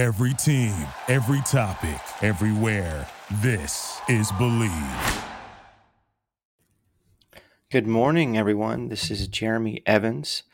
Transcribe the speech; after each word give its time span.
Every 0.00 0.32
team, 0.32 0.74
every 1.08 1.42
topic, 1.42 2.00
everywhere. 2.22 3.06
This 3.42 4.00
is 4.08 4.32
Bleav. 4.32 5.24
Good 7.70 7.86
morning, 7.86 8.38
everyone. 8.38 8.88
This 8.88 9.10
is 9.10 9.28
Jeremy 9.28 9.82
Evans, 9.84 10.44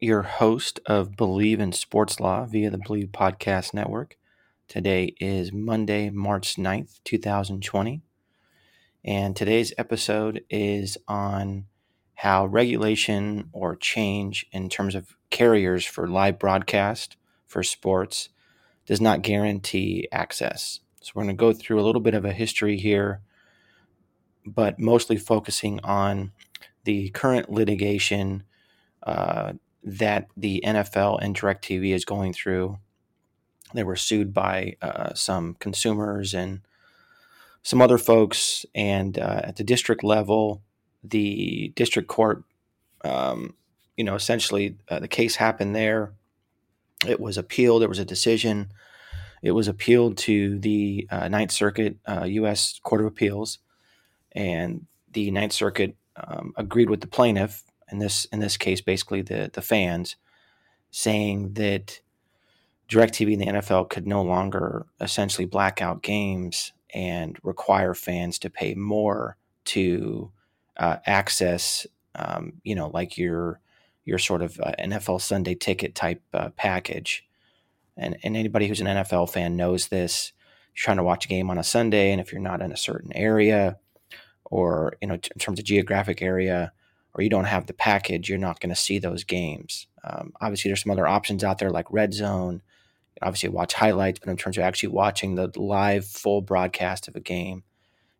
your 0.00 0.22
host 0.22 0.80
of 0.86 1.10
Bleav 1.10 1.58
in 1.58 1.72
Sports 1.72 2.20
Law 2.20 2.46
via 2.46 2.70
the 2.70 2.78
Bleav 2.78 3.08
Podcast 3.08 3.74
Network. 3.74 4.16
Today 4.66 5.14
is 5.20 5.52
Monday, 5.52 6.08
March 6.08 6.56
9th, 6.56 7.00
2020. 7.04 8.00
And 9.04 9.36
today's 9.36 9.74
episode 9.76 10.42
is 10.48 10.96
on 11.06 11.66
how 12.14 12.46
regulation 12.46 13.50
or 13.52 13.76
change 13.76 14.46
in 14.52 14.70
terms 14.70 14.94
of 14.94 15.16
carriers 15.28 15.84
for 15.84 16.08
live 16.08 16.38
broadcast 16.38 17.18
for 17.46 17.62
sports 17.62 18.30
does 18.90 19.00
not 19.00 19.22
guarantee 19.22 20.08
access. 20.10 20.80
So 21.00 21.12
we're 21.14 21.22
going 21.22 21.36
to 21.36 21.38
go 21.38 21.52
through 21.52 21.80
a 21.80 21.86
little 21.86 22.00
bit 22.00 22.12
of 22.12 22.24
a 22.24 22.32
history 22.32 22.76
here, 22.76 23.20
but 24.44 24.80
mostly 24.80 25.16
focusing 25.16 25.78
on 25.84 26.32
the 26.82 27.10
current 27.10 27.48
litigation 27.48 28.42
uh, 29.04 29.52
that 29.84 30.26
the 30.36 30.60
NFL 30.66 31.20
and 31.22 31.36
DirecTV 31.36 31.94
is 31.94 32.04
going 32.04 32.32
through. 32.32 32.80
They 33.74 33.84
were 33.84 33.94
sued 33.94 34.34
by 34.34 34.74
uh, 34.82 35.14
some 35.14 35.54
consumers 35.60 36.34
and 36.34 36.62
some 37.62 37.80
other 37.80 37.98
folks, 37.98 38.66
and 38.74 39.16
uh, 39.16 39.42
at 39.44 39.54
the 39.54 39.62
district 39.62 40.02
level, 40.02 40.62
the 41.04 41.72
district 41.76 42.08
court, 42.08 42.42
um, 43.04 43.54
you 43.96 44.02
know, 44.02 44.16
essentially 44.16 44.78
uh, 44.88 44.98
the 44.98 45.06
case 45.06 45.36
happened 45.36 45.76
there. 45.76 46.14
It 47.06 47.20
was 47.20 47.38
appealed. 47.38 47.82
There 47.82 47.88
was 47.88 47.98
a 47.98 48.04
decision. 48.04 48.72
It 49.42 49.52
was 49.52 49.68
appealed 49.68 50.18
to 50.18 50.58
the 50.58 51.08
uh, 51.10 51.28
Ninth 51.28 51.52
Circuit 51.52 51.96
U.S. 52.08 52.78
Uh, 52.78 52.88
Court 52.88 53.00
of 53.00 53.06
Appeals, 53.06 53.58
and 54.32 54.86
the 55.10 55.30
Ninth 55.30 55.52
Circuit 55.52 55.96
um, 56.16 56.52
agreed 56.56 56.90
with 56.90 57.00
the 57.00 57.06
plaintiff 57.06 57.64
in 57.90 57.98
this 57.98 58.26
in 58.26 58.40
this 58.40 58.56
case, 58.56 58.80
basically 58.80 59.22
the 59.22 59.50
the 59.52 59.62
fans, 59.62 60.16
saying 60.90 61.54
that 61.54 62.00
DirecTV 62.88 63.32
and 63.32 63.40
the 63.40 63.60
NFL 63.60 63.88
could 63.88 64.06
no 64.06 64.22
longer 64.22 64.86
essentially 65.00 65.46
black 65.46 65.80
out 65.80 66.02
games 66.02 66.72
and 66.92 67.38
require 67.42 67.94
fans 67.94 68.38
to 68.40 68.50
pay 68.50 68.74
more 68.74 69.36
to 69.64 70.32
uh, 70.76 70.96
access, 71.06 71.86
um, 72.16 72.54
you 72.64 72.74
know, 72.74 72.88
like 72.88 73.16
your 73.16 73.60
your 74.04 74.18
sort 74.18 74.42
of 74.42 74.58
uh, 74.60 74.72
NFL 74.78 75.20
Sunday 75.20 75.54
ticket 75.54 75.94
type 75.94 76.22
uh, 76.32 76.50
package. 76.50 77.26
And 77.96 78.16
and 78.22 78.36
anybody 78.36 78.66
who's 78.66 78.80
an 78.80 78.86
NFL 78.86 79.30
fan 79.30 79.56
knows 79.56 79.88
this. 79.88 80.32
You're 80.74 80.84
trying 80.84 80.96
to 80.98 81.04
watch 81.04 81.24
a 81.24 81.28
game 81.28 81.50
on 81.50 81.58
a 81.58 81.64
Sunday, 81.64 82.12
and 82.12 82.20
if 82.20 82.32
you're 82.32 82.40
not 82.40 82.62
in 82.62 82.72
a 82.72 82.76
certain 82.76 83.12
area, 83.14 83.78
or 84.44 84.94
you 85.00 85.08
know, 85.08 85.16
t- 85.16 85.30
in 85.34 85.38
terms 85.38 85.58
of 85.58 85.64
geographic 85.64 86.22
area, 86.22 86.72
or 87.14 87.22
you 87.22 87.30
don't 87.30 87.44
have 87.44 87.66
the 87.66 87.72
package, 87.72 88.28
you're 88.28 88.38
not 88.38 88.60
going 88.60 88.70
to 88.70 88.80
see 88.80 88.98
those 88.98 89.24
games. 89.24 89.86
Um, 90.04 90.32
obviously, 90.40 90.68
there's 90.68 90.82
some 90.82 90.92
other 90.92 91.06
options 91.06 91.44
out 91.44 91.58
there 91.58 91.70
like 91.70 91.90
Red 91.90 92.14
Zone. 92.14 92.62
Obviously, 93.20 93.50
watch 93.50 93.74
highlights, 93.74 94.20
but 94.20 94.30
in 94.30 94.36
terms 94.36 94.56
of 94.56 94.62
actually 94.62 94.90
watching 94.90 95.34
the 95.34 95.50
live 95.56 96.06
full 96.06 96.40
broadcast 96.40 97.08
of 97.08 97.16
a 97.16 97.20
game, 97.20 97.64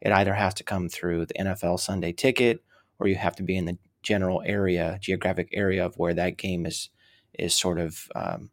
it 0.00 0.12
either 0.12 0.34
has 0.34 0.54
to 0.54 0.64
come 0.64 0.88
through 0.88 1.26
the 1.26 1.34
NFL 1.34 1.80
Sunday 1.80 2.12
ticket 2.12 2.62
or 2.98 3.08
you 3.08 3.16
have 3.16 3.36
to 3.36 3.42
be 3.42 3.56
in 3.56 3.64
the 3.64 3.78
general 4.02 4.42
area, 4.44 4.98
geographic 5.00 5.48
area 5.52 5.84
of 5.84 5.96
where 5.96 6.14
that 6.14 6.36
game 6.36 6.66
is 6.66 6.90
is 7.38 7.54
sort 7.54 7.78
of 7.78 8.08
um, 8.14 8.50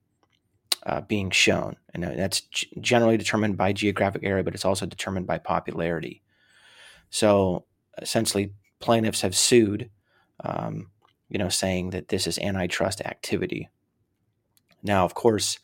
uh, 0.86 1.02
being 1.02 1.32
shown, 1.32 1.76
and 1.94 2.06
uh, 2.06 2.12
that's 2.16 2.42
generally 2.80 3.18
determined 3.18 3.58
by 3.58 3.74
geographic 3.74 4.24
area, 4.24 4.44
but 4.44 4.54
it's 4.54 4.66
also 4.66 4.86
determined 4.86 5.28
by 5.28 5.38
popularity. 5.38 6.22
So 7.10 7.66
essentially, 8.02 8.54
plaintiffs 8.80 9.22
have 9.22 9.36
sued, 9.36 9.90
um, 10.44 10.92
you 11.30 11.38
know, 11.38 11.50
saying 11.50 11.92
that 11.92 12.10
this 12.10 12.28
is 12.28 12.38
antitrust 12.40 13.02
activity. 13.02 13.70
Now, 14.84 15.06
of 15.06 15.14
course, 15.14 15.60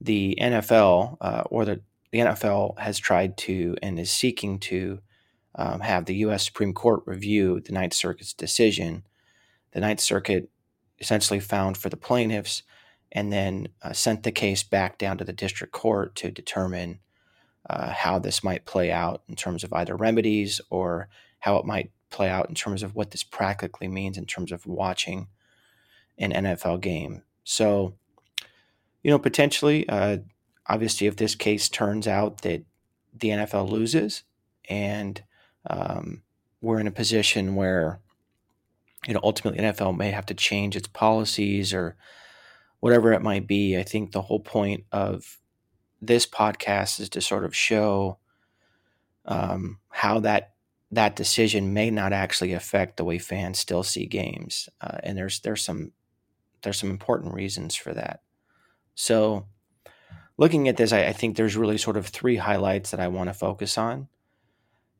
the 0.00 0.36
NFL 0.40 1.16
uh, 1.20 1.42
or 1.46 1.64
the 1.64 1.80
the 2.10 2.18
NFL 2.18 2.78
has 2.78 2.98
tried 2.98 3.38
to 3.38 3.76
and 3.82 3.98
is 3.98 4.12
seeking 4.12 4.58
to 4.60 5.00
um, 5.54 5.80
have 5.80 6.04
the 6.04 6.16
U.S. 6.16 6.44
Supreme 6.44 6.74
Court 6.74 7.02
review 7.06 7.60
the 7.60 7.72
Ninth 7.72 7.94
Circuit's 7.94 8.34
decision. 8.34 9.04
The 9.72 9.80
Ninth 9.80 10.00
Circuit 10.00 10.48
essentially 11.00 11.40
found 11.40 11.76
for 11.76 11.88
the 11.88 11.96
plaintiffs 11.96 12.62
and 13.10 13.32
then 13.32 13.68
uh, 13.82 13.92
sent 13.92 14.22
the 14.22 14.32
case 14.32 14.62
back 14.62 14.98
down 14.98 15.18
to 15.18 15.24
the 15.24 15.32
district 15.32 15.72
court 15.72 16.14
to 16.16 16.30
determine 16.30 17.00
uh, 17.68 17.92
how 17.92 18.18
this 18.18 18.42
might 18.42 18.64
play 18.64 18.90
out 18.90 19.22
in 19.28 19.36
terms 19.36 19.64
of 19.64 19.72
either 19.72 19.96
remedies 19.96 20.60
or 20.70 21.08
how 21.40 21.56
it 21.56 21.64
might 21.64 21.90
play 22.10 22.28
out 22.28 22.48
in 22.48 22.54
terms 22.54 22.82
of 22.82 22.94
what 22.94 23.10
this 23.10 23.22
practically 23.22 23.88
means 23.88 24.16
in 24.16 24.26
terms 24.26 24.52
of 24.52 24.66
watching 24.66 25.28
an 26.18 26.32
NFL 26.32 26.80
game. 26.80 27.22
So, 27.44 27.94
you 29.02 29.10
know, 29.10 29.18
potentially, 29.18 29.88
uh, 29.88 30.18
obviously, 30.66 31.06
if 31.06 31.16
this 31.16 31.34
case 31.34 31.68
turns 31.68 32.06
out 32.06 32.42
that 32.42 32.64
the 33.12 33.28
NFL 33.28 33.68
loses 33.68 34.22
and 34.68 35.22
um, 35.68 36.22
we're 36.60 36.80
in 36.80 36.86
a 36.86 36.92
position 36.92 37.54
where 37.54 38.00
you 39.06 39.14
know 39.14 39.20
ultimately 39.22 39.60
NFL 39.60 39.96
may 39.96 40.10
have 40.10 40.26
to 40.26 40.34
change 40.34 40.76
its 40.76 40.88
policies 40.88 41.72
or 41.72 41.96
whatever 42.80 43.12
it 43.12 43.22
might 43.22 43.46
be. 43.46 43.76
I 43.78 43.82
think 43.82 44.12
the 44.12 44.22
whole 44.22 44.40
point 44.40 44.84
of 44.92 45.38
this 46.00 46.26
podcast 46.26 47.00
is 47.00 47.08
to 47.10 47.20
sort 47.20 47.44
of 47.44 47.54
show 47.54 48.18
um, 49.24 49.78
how 49.88 50.20
that 50.20 50.52
that 50.90 51.16
decision 51.16 51.72
may 51.72 51.90
not 51.90 52.12
actually 52.12 52.52
affect 52.52 52.96
the 52.96 53.04
way 53.04 53.18
fans 53.18 53.58
still 53.58 53.82
see 53.82 54.06
games, 54.06 54.68
uh, 54.80 54.98
and 55.02 55.16
there's 55.16 55.40
there's 55.40 55.62
some 55.62 55.92
there's 56.62 56.78
some 56.78 56.90
important 56.90 57.34
reasons 57.34 57.74
for 57.74 57.92
that. 57.92 58.22
So, 58.94 59.46
looking 60.36 60.68
at 60.68 60.76
this, 60.76 60.92
I, 60.92 61.06
I 61.06 61.12
think 61.12 61.36
there's 61.36 61.56
really 61.56 61.78
sort 61.78 61.96
of 61.96 62.06
three 62.06 62.36
highlights 62.36 62.90
that 62.90 63.00
I 63.00 63.08
want 63.08 63.30
to 63.30 63.34
focus 63.34 63.78
on. 63.78 64.08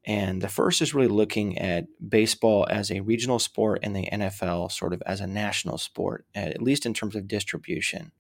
And 0.05 0.43
the 0.43 0.49
first 0.49 0.83
is 0.83 0.95
really 0.95 1.09
looking 1.09 1.59
at 1.59 1.87
baseball 2.07 2.67
as 2.69 2.91
a 2.91 3.01
regional 3.01 3.39
sport 3.39 3.81
and 3.83 3.95
the 3.95 4.09
NFL 4.13 4.73
sort 4.73 4.93
of 4.93 5.03
as 5.07 5.21
a 5.21 5.27
national 5.27 5.79
sport, 5.79 6.27
at 6.35 6.61
least 6.61 6.87
in 6.87 6.93
terms 6.93 7.15
of 7.15 7.29
distribution. 7.29 8.11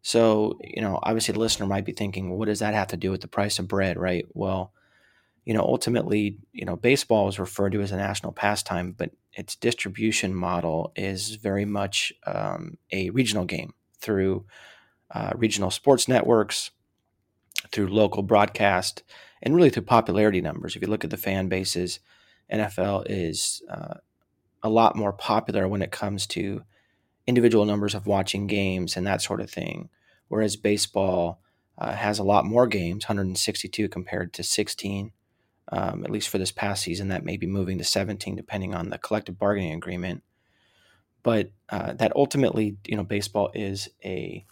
So, 0.00 0.58
you 0.62 0.80
know, 0.80 0.98
obviously 1.02 1.32
the 1.32 1.40
listener 1.40 1.66
might 1.66 1.84
be 1.84 1.92
thinking, 1.92 2.28
well, 2.28 2.38
what 2.38 2.46
does 2.46 2.60
that 2.60 2.74
have 2.74 2.88
to 2.88 2.96
do 2.96 3.10
with 3.10 3.20
the 3.20 3.28
price 3.28 3.58
of 3.58 3.68
bread, 3.68 3.98
right? 3.98 4.26
Well, 4.32 4.72
you 5.44 5.54
know, 5.54 5.60
ultimately, 5.60 6.38
you 6.52 6.64
know, 6.64 6.76
baseball 6.76 7.28
is 7.28 7.38
referred 7.38 7.72
to 7.72 7.82
as 7.82 7.92
a 7.92 7.96
national 7.96 8.32
pastime, 8.32 8.92
but 8.92 9.10
its 9.32 9.56
distribution 9.56 10.34
model 10.34 10.92
is 10.96 11.36
very 11.36 11.64
much 11.64 12.12
um, 12.26 12.78
a 12.90 13.10
regional 13.10 13.44
game 13.44 13.74
through 14.00 14.44
uh, 15.10 15.32
regional 15.36 15.70
sports 15.70 16.08
networks, 16.08 16.70
through 17.70 17.88
local 17.88 18.22
broadcast, 18.22 19.02
and 19.42 19.54
really 19.54 19.70
through 19.70 19.82
popularity 19.82 20.40
numbers. 20.40 20.76
If 20.76 20.82
you 20.82 20.88
look 20.88 21.04
at 21.04 21.10
the 21.10 21.16
fan 21.16 21.48
bases, 21.48 22.00
NFL 22.50 23.06
is 23.08 23.62
uh, 23.70 23.94
a 24.62 24.68
lot 24.68 24.96
more 24.96 25.12
popular 25.12 25.66
when 25.66 25.82
it 25.82 25.90
comes 25.90 26.26
to 26.28 26.62
individual 27.26 27.64
numbers 27.64 27.94
of 27.94 28.06
watching 28.06 28.46
games 28.46 28.96
and 28.96 29.06
that 29.06 29.22
sort 29.22 29.40
of 29.40 29.50
thing. 29.50 29.88
Whereas 30.28 30.56
baseball 30.56 31.40
uh, 31.78 31.94
has 31.94 32.18
a 32.18 32.24
lot 32.24 32.44
more 32.44 32.66
games, 32.66 33.04
162 33.04 33.88
compared 33.88 34.32
to 34.34 34.42
16, 34.42 35.12
um, 35.70 36.04
at 36.04 36.10
least 36.10 36.28
for 36.28 36.38
this 36.38 36.52
past 36.52 36.82
season. 36.82 37.08
That 37.08 37.24
may 37.24 37.36
be 37.36 37.46
moving 37.46 37.78
to 37.78 37.84
17 37.84 38.36
depending 38.36 38.74
on 38.74 38.90
the 38.90 38.98
collective 38.98 39.38
bargaining 39.38 39.74
agreement. 39.74 40.22
But 41.22 41.50
uh, 41.68 41.94
that 41.94 42.12
ultimately, 42.16 42.76
you 42.86 42.96
know, 42.96 43.04
baseball 43.04 43.50
is 43.54 43.88
a 44.04 44.44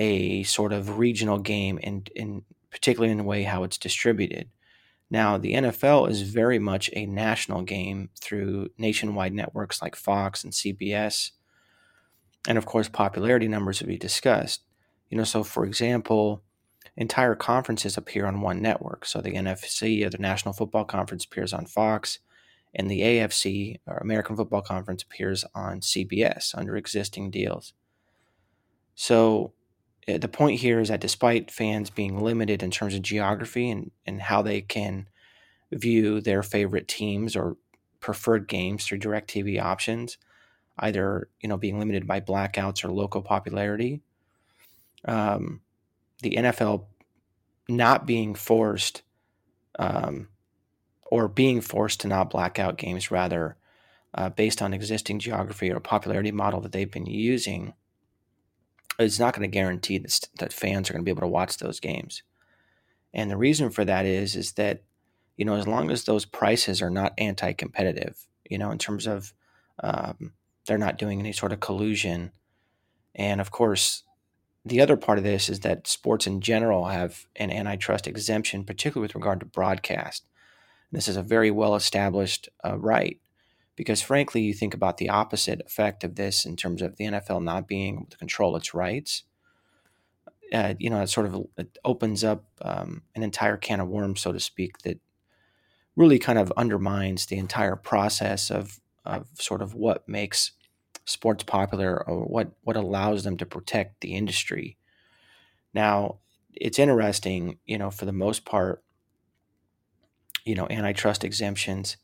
a 0.00 0.44
sort 0.44 0.72
of 0.72 0.98
regional 0.98 1.38
game 1.38 1.78
in 1.78 2.04
in 2.14 2.44
particularly 2.70 3.12
in 3.12 3.18
the 3.18 3.24
way 3.24 3.42
how 3.42 3.64
it's 3.64 3.78
distributed. 3.78 4.48
Now, 5.10 5.38
the 5.38 5.54
NFL 5.54 6.10
is 6.10 6.22
very 6.22 6.58
much 6.58 6.90
a 6.92 7.06
national 7.06 7.62
game 7.62 8.10
through 8.20 8.68
nationwide 8.76 9.32
networks 9.32 9.80
like 9.80 9.96
Fox 9.96 10.44
and 10.44 10.52
CBS. 10.52 11.30
And 12.46 12.58
of 12.58 12.66
course, 12.66 12.88
popularity 12.88 13.48
numbers 13.48 13.80
will 13.80 13.88
be 13.88 13.96
discussed. 13.96 14.62
You 15.08 15.16
know, 15.16 15.24
so 15.24 15.42
for 15.42 15.64
example, 15.64 16.42
entire 16.96 17.34
conferences 17.34 17.96
appear 17.96 18.26
on 18.26 18.42
one 18.42 18.60
network. 18.60 19.06
So 19.06 19.20
the 19.20 19.34
NFC, 19.34 20.04
or 20.04 20.10
the 20.10 20.18
National 20.18 20.52
Football 20.52 20.84
Conference, 20.84 21.24
appears 21.24 21.54
on 21.54 21.64
Fox, 21.64 22.18
and 22.74 22.90
the 22.90 23.00
AFC, 23.00 23.80
or 23.86 23.96
American 23.96 24.36
Football 24.36 24.62
Conference, 24.62 25.02
appears 25.02 25.44
on 25.54 25.80
CBS 25.80 26.54
under 26.54 26.76
existing 26.76 27.30
deals. 27.30 27.72
So 28.94 29.52
the 30.16 30.28
point 30.28 30.60
here 30.60 30.80
is 30.80 30.88
that 30.88 31.00
despite 31.00 31.50
fans 31.50 31.90
being 31.90 32.20
limited 32.22 32.62
in 32.62 32.70
terms 32.70 32.94
of 32.94 33.02
geography 33.02 33.70
and, 33.70 33.90
and 34.06 34.22
how 34.22 34.40
they 34.40 34.62
can 34.62 35.08
view 35.70 36.20
their 36.20 36.42
favorite 36.42 36.88
teams 36.88 37.36
or 37.36 37.56
preferred 38.00 38.48
games 38.48 38.86
through 38.86 39.00
DirecTV 39.00 39.60
options, 39.60 40.16
either 40.78 41.28
you 41.40 41.48
know 41.48 41.58
being 41.58 41.78
limited 41.78 42.06
by 42.06 42.20
blackouts 42.20 42.84
or 42.84 42.90
local 42.90 43.20
popularity, 43.20 44.00
um, 45.04 45.60
the 46.22 46.36
NFL 46.36 46.86
not 47.68 48.06
being 48.06 48.34
forced 48.34 49.02
um, 49.78 50.28
or 51.10 51.28
being 51.28 51.60
forced 51.60 52.00
to 52.00 52.08
not 52.08 52.30
blackout 52.30 52.76
games, 52.76 53.10
rather, 53.10 53.56
uh, 54.14 54.28
based 54.30 54.62
on 54.62 54.74
existing 54.74 55.18
geography 55.18 55.70
or 55.70 55.80
popularity 55.80 56.32
model 56.32 56.60
that 56.60 56.72
they've 56.72 56.90
been 56.90 57.06
using, 57.06 57.74
is 58.98 59.20
not 59.20 59.34
going 59.34 59.48
to 59.48 59.54
guarantee 59.54 59.98
that, 59.98 60.28
that 60.38 60.52
fans 60.52 60.88
are 60.88 60.92
going 60.92 61.02
to 61.02 61.04
be 61.04 61.10
able 61.10 61.22
to 61.22 61.28
watch 61.28 61.58
those 61.58 61.80
games. 61.80 62.22
And 63.14 63.30
the 63.30 63.36
reason 63.36 63.70
for 63.70 63.84
that 63.84 64.04
is 64.04 64.36
is 64.36 64.52
that 64.52 64.82
you 65.36 65.44
know 65.44 65.54
as 65.54 65.66
long 65.66 65.90
as 65.90 66.04
those 66.04 66.24
prices 66.24 66.82
are 66.82 66.90
not 66.90 67.14
anti-competitive, 67.18 68.26
you 68.48 68.58
know, 68.58 68.70
in 68.70 68.78
terms 68.78 69.06
of 69.06 69.32
um, 69.82 70.32
they're 70.66 70.78
not 70.78 70.98
doing 70.98 71.20
any 71.20 71.32
sort 71.32 71.52
of 71.52 71.60
collusion, 71.60 72.32
and 73.14 73.40
of 73.40 73.50
course, 73.50 74.02
the 74.64 74.80
other 74.80 74.96
part 74.96 75.18
of 75.18 75.24
this 75.24 75.48
is 75.48 75.60
that 75.60 75.86
sports 75.86 76.26
in 76.26 76.40
general 76.40 76.86
have 76.86 77.26
an 77.36 77.50
antitrust 77.50 78.06
exemption, 78.06 78.64
particularly 78.64 79.04
with 79.04 79.14
regard 79.14 79.40
to 79.40 79.46
broadcast. 79.46 80.24
And 80.90 80.98
this 80.98 81.08
is 81.08 81.16
a 81.16 81.22
very 81.22 81.50
well 81.50 81.74
established 81.74 82.48
uh, 82.64 82.76
right 82.78 83.18
because, 83.78 84.02
frankly, 84.02 84.42
you 84.42 84.52
think 84.52 84.74
about 84.74 84.98
the 84.98 85.08
opposite 85.08 85.62
effect 85.64 86.04
of 86.04 86.16
this 86.16 86.44
in 86.44 86.54
terms 86.54 86.82
of 86.82 86.96
the 86.96 87.04
NFL 87.06 87.42
not 87.42 87.66
being 87.66 87.94
able 87.94 88.06
to 88.10 88.18
control 88.18 88.54
its 88.56 88.74
rights 88.74 89.22
uh, 90.52 90.74
you 90.78 90.90
know, 90.90 91.00
it 91.00 91.08
sort 91.08 91.26
of 91.26 91.46
it 91.56 91.78
opens 91.84 92.24
up 92.24 92.44
um, 92.62 93.02
an 93.14 93.22
entire 93.22 93.56
can 93.56 93.80
of 93.80 93.88
worms, 93.88 94.20
so 94.20 94.32
to 94.32 94.40
speak, 94.40 94.78
that 94.78 94.98
really 95.96 96.18
kind 96.18 96.38
of 96.38 96.52
undermines 96.56 97.26
the 97.26 97.36
entire 97.36 97.76
process 97.76 98.50
of 98.50 98.80
of 99.04 99.26
sort 99.34 99.62
of 99.62 99.74
what 99.74 100.08
makes 100.08 100.52
sports 101.04 101.44
popular 101.44 102.02
or 102.08 102.24
what 102.24 102.52
what 102.62 102.76
allows 102.76 103.24
them 103.24 103.36
to 103.36 103.46
protect 103.46 104.00
the 104.00 104.14
industry. 104.14 104.76
Now, 105.74 106.18
it's 106.54 106.78
interesting, 106.78 107.58
you 107.66 107.78
know, 107.78 107.90
for 107.90 108.06
the 108.06 108.12
most 108.12 108.44
part, 108.44 108.82
you 110.44 110.54
know, 110.54 110.66
antitrust 110.70 111.24
exemptions 111.24 111.98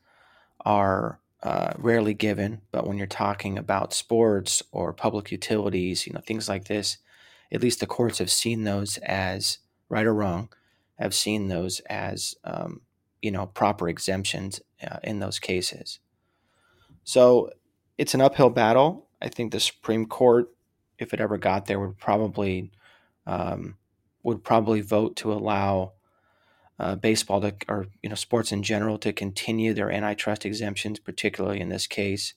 are 0.64 1.18
uh, 1.44 1.74
rarely 1.76 2.14
given, 2.14 2.62
but 2.72 2.86
when 2.86 2.96
you're 2.96 3.06
talking 3.06 3.58
about 3.58 3.92
sports 3.92 4.62
or 4.72 4.94
public 4.94 5.30
utilities, 5.30 6.06
you 6.06 6.12
know, 6.12 6.20
things 6.20 6.48
like 6.48 6.64
this, 6.64 6.96
at 7.52 7.62
least 7.62 7.80
the 7.80 7.86
courts 7.86 8.18
have 8.18 8.30
seen 8.30 8.64
those 8.64 8.96
as 8.98 9.58
right 9.90 10.06
or 10.06 10.14
wrong, 10.14 10.48
have 10.98 11.14
seen 11.14 11.48
those 11.48 11.80
as 11.80 12.34
um, 12.44 12.80
you 13.20 13.30
know 13.30 13.46
proper 13.46 13.88
exemptions 13.88 14.60
uh, 14.82 14.98
in 15.02 15.18
those 15.18 15.38
cases. 15.38 16.00
So 17.04 17.50
it's 17.98 18.14
an 18.14 18.22
uphill 18.22 18.50
battle. 18.50 19.06
I 19.20 19.28
think 19.28 19.52
the 19.52 19.60
Supreme 19.60 20.06
Court, 20.06 20.50
if 20.98 21.12
it 21.12 21.20
ever 21.20 21.36
got 21.36 21.66
there, 21.66 21.78
would 21.78 21.98
probably 21.98 22.72
um, 23.26 23.76
would 24.22 24.42
probably 24.42 24.80
vote 24.80 25.16
to 25.16 25.32
allow 25.32 25.92
uh, 26.78 26.96
baseball 26.96 27.40
to, 27.40 27.54
or 27.68 27.86
you 28.02 28.08
know 28.08 28.14
sports 28.14 28.52
in 28.52 28.62
general 28.62 28.98
to 28.98 29.12
continue 29.12 29.72
their 29.72 29.90
antitrust 29.90 30.44
exemptions, 30.44 30.98
particularly 30.98 31.60
in 31.60 31.68
this 31.68 31.86
case. 31.86 32.34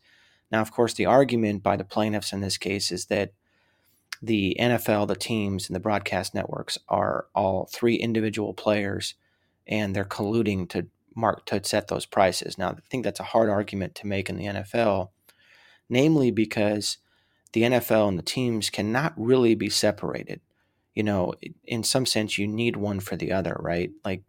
Now, 0.51 0.61
of 0.61 0.71
course, 0.71 0.93
the 0.93 1.05
argument 1.05 1.63
by 1.63 1.75
the 1.75 1.83
plaintiffs 1.83 2.31
in 2.31 2.41
this 2.41 2.57
case 2.57 2.91
is 2.91 3.07
that 3.07 3.33
the 4.21 4.55
NFL, 4.59 5.07
the 5.07 5.15
teams, 5.15 5.67
and 5.67 5.75
the 5.75 5.79
broadcast 5.81 6.33
networks 6.33 6.77
are 6.87 7.27
all 7.35 7.69
three 7.71 7.95
individual 7.95 8.53
players, 8.53 9.15
and 9.67 9.95
they're 9.95 10.05
colluding 10.05 10.69
to 10.69 10.87
mark 11.15 11.45
to 11.47 11.63
set 11.63 11.87
those 11.87 12.05
prices. 12.05 12.57
Now, 12.57 12.69
I 12.69 12.75
think 12.89 13.03
that's 13.03 13.19
a 13.19 13.23
hard 13.23 13.49
argument 13.49 13.95
to 13.95 14.07
make 14.07 14.29
in 14.29 14.37
the 14.37 14.45
NFL, 14.45 15.09
namely 15.89 16.31
because 16.31 16.97
the 17.53 17.63
NFL 17.63 18.09
and 18.09 18.17
the 18.17 18.23
teams 18.23 18.69
cannot 18.69 19.13
really 19.17 19.55
be 19.55 19.69
separated. 19.69 20.41
You 20.93 21.03
know, 21.03 21.33
in 21.65 21.83
some 21.83 22.05
sense, 22.05 22.37
you 22.37 22.47
need 22.47 22.75
one 22.75 22.99
for 22.99 23.15
the 23.15 23.31
other, 23.31 23.55
right? 23.59 23.91
Like 24.03 24.23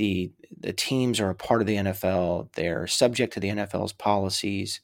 the 0.00 0.32
the 0.58 0.72
teams 0.72 1.20
are 1.20 1.30
a 1.30 1.34
part 1.34 1.60
of 1.60 1.66
the 1.66 1.76
NFL; 1.76 2.52
they're 2.54 2.86
subject 2.86 3.32
to 3.34 3.40
the 3.40 3.50
NFL's 3.50 3.92
policies 3.92 4.80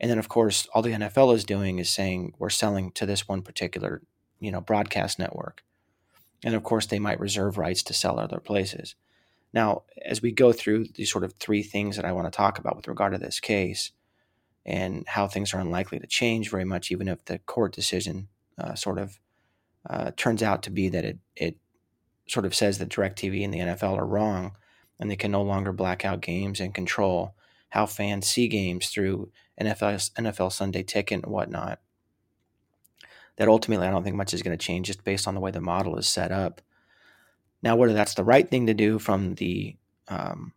and 0.00 0.10
then, 0.10 0.18
of 0.18 0.28
course, 0.28 0.66
all 0.74 0.82
the 0.82 0.92
NFL 0.92 1.34
is 1.34 1.44
doing 1.44 1.78
is 1.78 1.88
saying 1.88 2.34
we're 2.38 2.50
selling 2.50 2.90
to 2.92 3.06
this 3.06 3.28
one 3.28 3.42
particular, 3.42 4.02
you 4.40 4.50
know, 4.50 4.60
broadcast 4.60 5.18
network. 5.18 5.62
And 6.44 6.54
of 6.54 6.62
course, 6.62 6.86
they 6.86 6.98
might 6.98 7.20
reserve 7.20 7.58
rights 7.58 7.82
to 7.84 7.94
sell 7.94 8.18
other 8.18 8.38
places. 8.38 8.96
Now, 9.52 9.82
as 10.04 10.20
we 10.20 10.32
go 10.32 10.52
through 10.52 10.88
these 10.94 11.10
sort 11.10 11.24
of 11.24 11.34
three 11.34 11.62
things 11.62 11.96
that 11.96 12.04
I 12.04 12.12
want 12.12 12.30
to 12.30 12.36
talk 12.36 12.58
about 12.58 12.76
with 12.76 12.88
regard 12.88 13.12
to 13.12 13.18
this 13.18 13.38
case 13.38 13.92
and 14.66 15.04
how 15.06 15.28
things 15.28 15.54
are 15.54 15.60
unlikely 15.60 16.00
to 16.00 16.06
change 16.06 16.50
very 16.50 16.64
much, 16.64 16.90
even 16.90 17.06
if 17.06 17.24
the 17.24 17.38
court 17.38 17.72
decision 17.72 18.28
uh, 18.58 18.74
sort 18.74 18.98
of 18.98 19.20
uh, 19.88 20.10
turns 20.16 20.42
out 20.42 20.62
to 20.64 20.70
be 20.70 20.88
that 20.88 21.04
it, 21.04 21.18
it 21.36 21.56
sort 22.26 22.46
of 22.46 22.54
says 22.54 22.78
that 22.78 22.88
DirecTV 22.88 23.44
and 23.44 23.52
the 23.52 23.58
NFL 23.58 23.98
are 23.98 24.06
wrong 24.06 24.56
and 24.98 25.10
they 25.10 25.16
can 25.16 25.30
no 25.30 25.42
longer 25.42 25.72
black 25.72 26.04
out 26.04 26.20
games 26.20 26.60
and 26.60 26.74
control 26.74 27.34
how 27.70 27.86
fans 27.86 28.26
see 28.26 28.46
games 28.48 28.88
through 28.88 29.30
NFL 29.60 30.10
NFL 30.12 30.52
Sunday 30.52 30.82
Ticket 30.82 31.24
and 31.24 31.32
whatnot. 31.32 31.80
That 33.36 33.48
ultimately, 33.48 33.86
I 33.86 33.90
don't 33.90 34.04
think 34.04 34.14
much 34.14 34.32
is 34.32 34.42
going 34.42 34.56
to 34.56 34.64
change 34.64 34.86
just 34.86 35.02
based 35.02 35.26
on 35.26 35.34
the 35.34 35.40
way 35.40 35.50
the 35.50 35.60
model 35.60 35.96
is 35.98 36.06
set 36.06 36.30
up. 36.30 36.60
Now, 37.62 37.74
whether 37.74 37.92
that's 37.92 38.14
the 38.14 38.22
right 38.22 38.48
thing 38.48 38.66
to 38.66 38.74
do 38.74 38.98
from 39.00 39.34
the 39.34 39.74
um, 40.06 40.52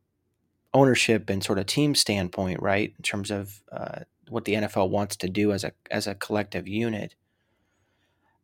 ownership 0.73 1.29
and 1.29 1.43
sort 1.43 1.57
of 1.57 1.65
team 1.65 1.95
standpoint, 1.95 2.61
right, 2.61 2.93
in 2.95 3.01
terms 3.01 3.31
of 3.31 3.63
uh, 3.71 4.01
what 4.29 4.45
the 4.45 4.53
NFL 4.53 4.89
wants 4.89 5.15
to 5.17 5.29
do 5.29 5.51
as 5.51 5.63
a 5.63 5.71
as 5.89 6.05
a 6.05 6.15
collective 6.15 6.67
unit, 6.67 7.15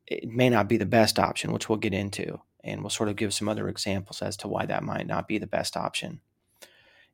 it 0.07 0.27
may 0.27 0.49
not 0.49 0.67
be 0.67 0.77
the 0.77 0.85
best 0.85 1.19
option, 1.19 1.51
which 1.51 1.69
we'll 1.69 1.77
get 1.77 1.93
into, 1.93 2.39
and 2.63 2.81
we'll 2.81 2.89
sort 2.89 3.09
of 3.09 3.15
give 3.15 3.33
some 3.33 3.49
other 3.49 3.67
examples 3.67 4.21
as 4.21 4.37
to 4.37 4.47
why 4.47 4.65
that 4.65 4.83
might 4.83 5.07
not 5.07 5.27
be 5.27 5.37
the 5.37 5.47
best 5.47 5.75
option. 5.75 6.21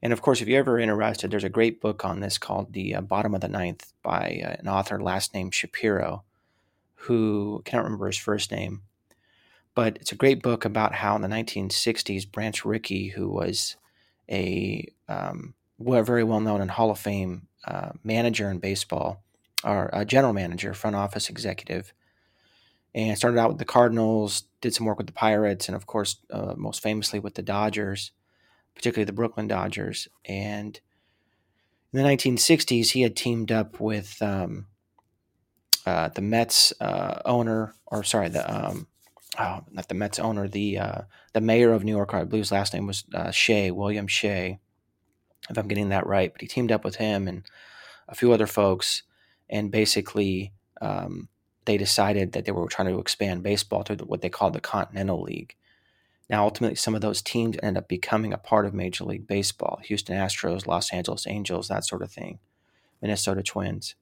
And 0.02 0.14
of 0.14 0.22
course, 0.22 0.42
if 0.42 0.48
you're 0.48 0.60
ever 0.60 0.80
interested, 0.80 1.30
there's 1.30 1.44
a 1.44 1.50
great 1.50 1.82
book 1.82 2.06
on 2.06 2.20
this 2.20 2.38
called 2.38 2.74
The 2.74 2.96
uh, 2.96 3.02
Bottom 3.02 3.36
of 3.36 3.42
the 3.42 3.50
Ninth 3.50 3.94
by 4.02 4.42
uh, 4.44 4.56
an 4.60 4.68
author 4.68 5.02
last 5.02 5.34
name 5.34 5.52
Shapiro, 5.52 6.24
who 6.96 7.62
can't 7.66 7.84
remember 7.84 8.08
his 8.08 8.18
first 8.18 8.52
name. 8.52 8.84
But 9.76 9.98
it's 9.98 10.12
a 10.12 10.16
great 10.16 10.42
book 10.42 10.66
about 10.66 10.96
how 10.96 11.16
in 11.16 11.22
the 11.22 11.28
1960s, 11.28 12.32
Branch 12.32 12.66
Rickey, 12.66 13.10
who 13.10 13.30
was 13.30 13.76
a 14.30 14.88
um, 15.08 15.54
very 15.80 16.24
well 16.24 16.40
known 16.40 16.62
and 16.62 16.72
Hall 16.72 16.92
of 16.92 17.00
Fame 17.00 17.48
uh, 17.66 17.90
manager 18.04 18.50
in 18.50 18.60
baseball, 18.60 19.24
or 19.64 19.90
a 19.92 20.06
general 20.06 20.34
manager, 20.34 20.74
front 20.74 20.96
office 20.96 21.30
executive, 21.30 21.94
and 22.94 23.18
started 23.18 23.40
out 23.40 23.50
with 23.50 23.60
the 23.60 23.66
Cardinals, 23.66 24.44
did 24.62 24.74
some 24.74 24.86
work 24.86 24.98
with 24.98 25.08
the 25.08 25.14
Pirates, 25.14 25.68
and 25.68 25.76
of 25.76 25.86
course, 25.86 26.18
uh, 26.32 26.54
most 26.58 26.82
famously 26.82 27.20
with 27.20 27.36
the 27.36 27.44
Dodgers 27.44 28.12
particularly 28.80 29.06
the 29.06 29.14
Brooklyn 29.14 29.48
Dodgers. 29.48 30.08
And 30.24 30.80
in 31.92 32.02
the 32.02 32.08
1960s, 32.08 32.92
he 32.92 33.02
had 33.02 33.16
teamed 33.16 33.52
up 33.52 33.82
with 33.82 34.22
um, 34.22 34.68
uh, 35.86 36.08
the 36.10 36.22
Mets 36.22 36.72
uh, 36.80 37.22
owner, 37.26 37.76
or 37.88 38.06
sorry, 38.06 38.30
the 38.30 38.50
um, 38.50 38.88
oh, 39.38 39.66
not 39.70 39.90
the 39.90 39.96
Mets 39.96 40.18
owner, 40.18 40.48
the 40.48 40.78
uh, 40.78 41.02
the 41.34 41.42
mayor 41.42 41.74
of 41.74 41.84
New 41.84 41.92
York. 41.92 42.14
I 42.14 42.24
believe 42.24 42.44
his 42.44 42.54
last 42.54 42.74
name 42.74 42.88
was 42.88 43.04
uh, 43.14 43.32
Shea, 43.32 43.70
William 43.70 44.08
Shea, 44.08 44.60
if 45.50 45.58
I'm 45.58 45.68
getting 45.68 45.90
that 45.90 46.08
right. 46.08 46.32
But 46.32 46.42
he 46.42 46.48
teamed 46.48 46.72
up 46.72 46.86
with 46.86 46.96
him 46.96 47.28
and 47.28 47.44
a 48.08 48.16
few 48.16 48.32
other 48.32 48.48
folks, 48.48 49.04
and 49.50 49.72
basically 49.72 50.54
um, 50.80 51.28
they 51.70 51.78
decided 51.78 52.32
that 52.32 52.46
they 52.46 52.52
were 52.52 52.68
trying 52.68 52.88
to 52.88 53.00
expand 53.00 53.44
baseball 53.44 53.84
to 53.84 53.94
what 53.98 54.22
they 54.22 54.30
called 54.30 54.54
the 54.54 54.60
Continental 54.60 55.22
League. 55.22 55.56
Now, 56.28 56.44
ultimately, 56.44 56.76
some 56.76 56.96
of 56.96 57.02
those 57.02 57.22
teams 57.22 57.58
ended 57.62 57.84
up 57.84 57.88
becoming 57.88 58.34
a 58.34 58.40
part 58.40 58.66
of 58.66 58.74
Major 58.74 59.04
League 59.04 59.28
Baseball 59.28 59.80
Houston 59.84 60.18
Astros, 60.18 60.66
Los 60.66 60.92
Angeles 60.92 61.28
Angels, 61.28 61.68
that 61.68 61.86
sort 61.86 62.02
of 62.02 62.12
thing, 62.12 62.40
Minnesota 63.04 63.44
Twins. 63.44 63.94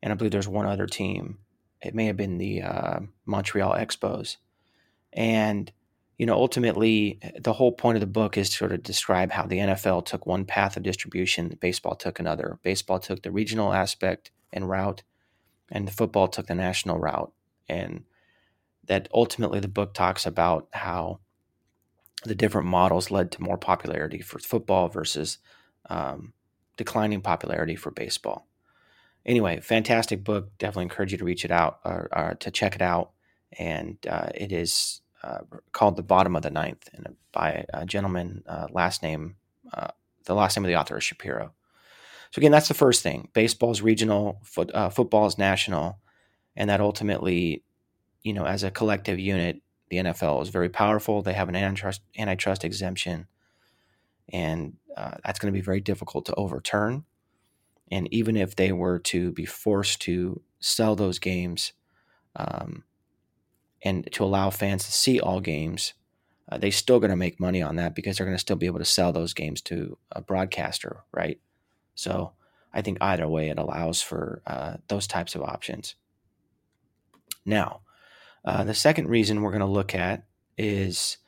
And 0.00 0.12
I 0.12 0.14
believe 0.14 0.30
there's 0.30 0.46
one 0.46 0.66
other 0.66 0.86
team. 0.86 1.38
It 1.82 1.96
may 1.96 2.06
have 2.06 2.16
been 2.16 2.38
the 2.38 2.62
uh, 2.62 3.00
Montreal 3.26 3.74
Expos. 3.74 4.36
And, 5.12 5.72
you 6.16 6.26
know, 6.26 6.34
ultimately, 6.34 7.18
the 7.40 7.54
whole 7.54 7.72
point 7.72 7.96
of 7.96 8.00
the 8.00 8.06
book 8.06 8.38
is 8.38 8.50
to 8.50 8.56
sort 8.56 8.70
of 8.70 8.84
describe 8.84 9.32
how 9.32 9.46
the 9.46 9.58
NFL 9.58 10.06
took 10.06 10.26
one 10.26 10.44
path 10.44 10.76
of 10.76 10.84
distribution, 10.84 11.58
baseball 11.60 11.96
took 11.96 12.20
another. 12.20 12.60
Baseball 12.62 13.00
took 13.00 13.22
the 13.22 13.32
regional 13.32 13.72
aspect 13.72 14.30
and 14.52 14.68
route, 14.68 15.02
and 15.70 15.90
football 15.92 16.28
took 16.28 16.46
the 16.46 16.54
national 16.54 16.98
route. 16.98 17.32
And 17.68 18.04
that 18.86 19.08
ultimately 19.12 19.60
the 19.60 19.68
book 19.68 19.94
talks 19.94 20.26
about 20.26 20.68
how 20.72 21.20
the 22.24 22.34
different 22.34 22.66
models 22.66 23.10
led 23.10 23.30
to 23.32 23.42
more 23.42 23.58
popularity 23.58 24.20
for 24.20 24.38
football 24.38 24.88
versus 24.88 25.38
um, 25.88 26.32
declining 26.76 27.20
popularity 27.20 27.76
for 27.76 27.90
baseball. 27.90 28.46
Anyway, 29.26 29.60
fantastic 29.60 30.24
book. 30.24 30.50
Definitely 30.58 30.84
encourage 30.84 31.12
you 31.12 31.18
to 31.18 31.24
reach 31.24 31.44
it 31.44 31.50
out 31.50 31.80
or, 31.84 32.08
or 32.12 32.36
to 32.40 32.50
check 32.50 32.74
it 32.74 32.82
out. 32.82 33.10
And 33.58 33.98
uh, 34.08 34.28
it 34.34 34.52
is 34.52 35.00
uh, 35.22 35.40
called 35.72 35.96
"The 35.96 36.02
Bottom 36.02 36.36
of 36.36 36.42
the 36.42 36.50
Ninth 36.50 36.88
and 36.92 37.16
by 37.32 37.64
a 37.72 37.84
gentleman 37.84 38.42
uh, 38.46 38.68
last 38.70 39.02
name. 39.02 39.36
Uh, 39.72 39.88
the 40.24 40.34
last 40.34 40.56
name 40.56 40.64
of 40.64 40.68
the 40.68 40.76
author 40.76 40.96
is 40.98 41.04
Shapiro. 41.04 41.52
So 42.30 42.40
again, 42.40 42.52
that's 42.52 42.68
the 42.68 42.74
first 42.74 43.02
thing. 43.02 43.28
Baseball 43.32 43.70
is 43.70 43.82
regional, 43.82 44.40
foot, 44.44 44.70
uh, 44.74 44.90
football 44.90 45.26
is 45.26 45.38
national, 45.38 45.98
and 46.56 46.68
that 46.68 46.80
ultimately, 46.80 47.62
you 48.22 48.32
know, 48.32 48.44
as 48.44 48.62
a 48.62 48.70
collective 48.70 49.18
unit, 49.18 49.62
the 49.90 49.98
NFL 49.98 50.42
is 50.42 50.50
very 50.50 50.68
powerful. 50.68 51.22
They 51.22 51.32
have 51.32 51.48
an 51.48 51.56
antitrust 51.56 52.02
antitrust 52.18 52.64
exemption, 52.64 53.26
and 54.30 54.74
uh, 54.96 55.14
that's 55.24 55.38
going 55.38 55.52
to 55.52 55.58
be 55.58 55.64
very 55.64 55.80
difficult 55.80 56.26
to 56.26 56.34
overturn. 56.34 57.04
And 57.90 58.12
even 58.12 58.36
if 58.36 58.54
they 58.54 58.72
were 58.72 58.98
to 58.98 59.32
be 59.32 59.46
forced 59.46 60.02
to 60.02 60.42
sell 60.60 60.94
those 60.94 61.18
games, 61.18 61.72
um, 62.36 62.84
and 63.82 64.10
to 64.12 64.24
allow 64.24 64.50
fans 64.50 64.84
to 64.84 64.92
see 64.92 65.20
all 65.20 65.40
games, 65.40 65.94
uh, 66.50 66.58
they 66.58 66.70
still 66.70 66.98
going 66.98 67.10
to 67.10 67.16
make 67.16 67.40
money 67.40 67.62
on 67.62 67.76
that 67.76 67.94
because 67.94 68.16
they're 68.16 68.26
going 68.26 68.36
to 68.36 68.40
still 68.40 68.56
be 68.56 68.66
able 68.66 68.78
to 68.78 68.84
sell 68.84 69.12
those 69.12 69.34
games 69.34 69.60
to 69.62 69.96
a 70.12 70.20
broadcaster, 70.20 71.04
right? 71.12 71.38
So 71.98 72.30
I 72.72 72.80
think 72.80 72.98
either 73.00 73.26
way, 73.26 73.48
it 73.48 73.58
allows 73.58 74.00
for 74.00 74.40
uh, 74.46 74.76
those 74.86 75.08
types 75.08 75.34
of 75.34 75.42
options. 75.42 75.96
Now, 77.44 77.80
uh, 78.44 78.62
the 78.62 78.74
second 78.74 79.08
reason 79.08 79.42
we're 79.42 79.50
going 79.50 79.60
to 79.60 79.66
look 79.66 79.96
at 79.96 80.24
is 80.56 81.18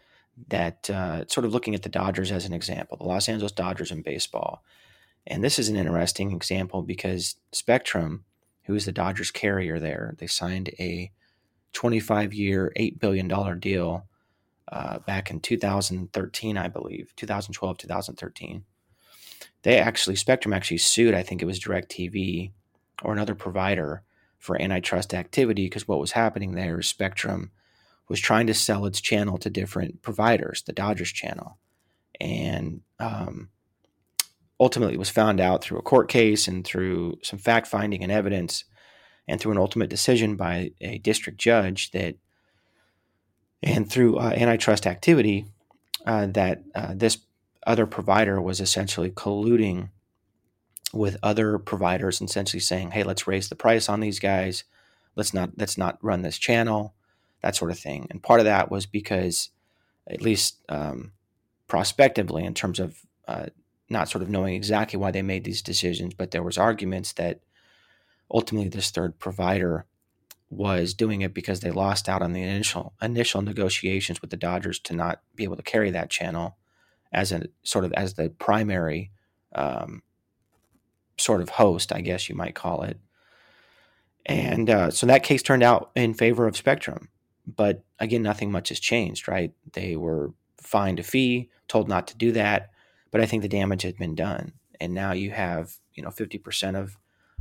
that 0.46 0.88
uh, 0.88 1.26
sort 1.26 1.44
of 1.44 1.52
looking 1.52 1.74
at 1.74 1.82
the 1.82 1.88
Dodgers 1.88 2.30
as 2.30 2.46
an 2.46 2.52
example, 2.52 2.96
the 2.96 3.04
Los 3.04 3.28
Angeles 3.28 3.50
Dodgers 3.50 3.90
in 3.90 4.02
baseball. 4.02 4.62
And 5.26 5.42
this 5.42 5.58
is 5.58 5.68
an 5.68 5.76
interesting 5.76 6.30
example 6.30 6.82
because 6.82 7.34
Spectrum, 7.50 8.24
who 8.64 8.76
is 8.76 8.84
the 8.84 8.92
Dodgers 8.92 9.32
carrier 9.32 9.80
there, 9.80 10.14
they 10.18 10.28
signed 10.28 10.70
a 10.78 11.10
25 11.72 12.32
year, 12.32 12.72
$8 12.78 13.00
billion 13.00 13.58
deal 13.58 14.06
uh, 14.70 15.00
back 15.00 15.32
in 15.32 15.40
2013, 15.40 16.56
I 16.56 16.68
believe, 16.68 17.12
2012, 17.16 17.76
2013. 17.76 18.64
They 19.62 19.78
actually, 19.78 20.16
Spectrum 20.16 20.52
actually 20.52 20.78
sued, 20.78 21.14
I 21.14 21.22
think 21.22 21.42
it 21.42 21.46
was 21.46 21.60
DirecTV 21.60 22.52
or 23.02 23.12
another 23.12 23.34
provider 23.34 24.02
for 24.38 24.60
antitrust 24.60 25.12
activity 25.12 25.66
because 25.66 25.86
what 25.86 26.00
was 26.00 26.12
happening 26.12 26.52
there 26.52 26.80
is 26.80 26.88
Spectrum 26.88 27.50
was 28.08 28.20
trying 28.20 28.46
to 28.48 28.54
sell 28.54 28.86
its 28.86 29.00
channel 29.00 29.38
to 29.38 29.50
different 29.50 30.02
providers, 30.02 30.62
the 30.62 30.72
Dodgers 30.72 31.12
channel. 31.12 31.58
And 32.20 32.80
um, 32.98 33.50
ultimately, 34.58 34.96
was 34.96 35.10
found 35.10 35.40
out 35.40 35.62
through 35.62 35.78
a 35.78 35.82
court 35.82 36.08
case 36.08 36.48
and 36.48 36.64
through 36.64 37.18
some 37.22 37.38
fact 37.38 37.66
finding 37.66 38.02
and 38.02 38.10
evidence, 38.10 38.64
and 39.28 39.40
through 39.40 39.52
an 39.52 39.58
ultimate 39.58 39.88
decision 39.88 40.36
by 40.36 40.72
a 40.80 40.98
district 40.98 41.38
judge 41.38 41.92
that, 41.92 42.16
and 43.62 43.90
through 43.90 44.16
uh, 44.16 44.32
antitrust 44.36 44.86
activity, 44.86 45.46
uh, 46.04 46.26
that 46.26 46.62
uh, 46.74 46.94
this 46.96 47.18
other 47.66 47.86
provider 47.86 48.40
was 48.40 48.60
essentially 48.60 49.10
colluding 49.10 49.90
with 50.92 51.16
other 51.22 51.58
providers 51.58 52.20
essentially 52.20 52.60
saying, 52.60 52.92
"Hey, 52.92 53.04
let's 53.04 53.26
raise 53.26 53.48
the 53.48 53.54
price 53.54 53.88
on 53.88 54.00
these 54.00 54.18
guys. 54.18 54.64
Let's 55.16 55.34
not 55.34 55.50
let's 55.56 55.78
not 55.78 56.02
run 56.02 56.22
this 56.22 56.38
channel, 56.38 56.94
that 57.42 57.56
sort 57.56 57.70
of 57.70 57.78
thing." 57.78 58.06
And 58.10 58.22
part 58.22 58.40
of 58.40 58.46
that 58.46 58.70
was 58.70 58.86
because, 58.86 59.50
at 60.08 60.22
least 60.22 60.56
um, 60.68 61.12
prospectively, 61.68 62.44
in 62.44 62.54
terms 62.54 62.80
of 62.80 62.98
uh, 63.28 63.46
not 63.88 64.08
sort 64.08 64.22
of 64.22 64.30
knowing 64.30 64.54
exactly 64.54 64.98
why 64.98 65.10
they 65.10 65.22
made 65.22 65.44
these 65.44 65.62
decisions, 65.62 66.14
but 66.14 66.30
there 66.30 66.42
was 66.42 66.58
arguments 66.58 67.12
that 67.14 67.40
ultimately 68.30 68.68
this 68.68 68.90
third 68.90 69.18
provider 69.18 69.86
was 70.48 70.94
doing 70.94 71.20
it 71.20 71.32
because 71.32 71.60
they 71.60 71.70
lost 71.70 72.08
out 72.08 72.22
on 72.22 72.32
the 72.32 72.42
initial 72.42 72.92
initial 73.00 73.42
negotiations 73.42 74.20
with 74.20 74.30
the 74.30 74.36
Dodgers 74.36 74.80
to 74.80 74.94
not 74.94 75.20
be 75.36 75.44
able 75.44 75.56
to 75.56 75.62
carry 75.62 75.90
that 75.90 76.10
channel 76.10 76.56
as 77.12 77.32
a 77.32 77.46
sort 77.62 77.84
of 77.84 77.92
as 77.94 78.14
the 78.14 78.30
primary 78.30 79.10
um, 79.54 80.02
sort 81.18 81.40
of 81.40 81.50
host, 81.50 81.92
I 81.92 82.00
guess 82.00 82.28
you 82.28 82.34
might 82.34 82.54
call 82.54 82.82
it. 82.82 82.98
And 84.26 84.68
uh, 84.68 84.90
so 84.90 85.06
that 85.06 85.22
case 85.22 85.42
turned 85.42 85.62
out 85.62 85.90
in 85.94 86.14
favor 86.14 86.46
of 86.46 86.56
Spectrum. 86.56 87.08
But 87.46 87.84
again, 87.98 88.22
nothing 88.22 88.52
much 88.52 88.68
has 88.68 88.80
changed, 88.80 89.28
right? 89.28 89.52
They 89.72 89.96
were 89.96 90.32
fined 90.58 91.00
a 91.00 91.02
fee, 91.02 91.48
told 91.68 91.88
not 91.88 92.06
to 92.08 92.16
do 92.16 92.32
that. 92.32 92.70
But 93.10 93.20
I 93.20 93.26
think 93.26 93.42
the 93.42 93.48
damage 93.48 93.82
had 93.82 93.96
been 93.96 94.14
done. 94.14 94.52
And 94.80 94.94
now 94.94 95.12
you 95.12 95.30
have, 95.32 95.76
you 95.94 96.02
know, 96.02 96.10
50% 96.10 96.76
of, 96.76 96.96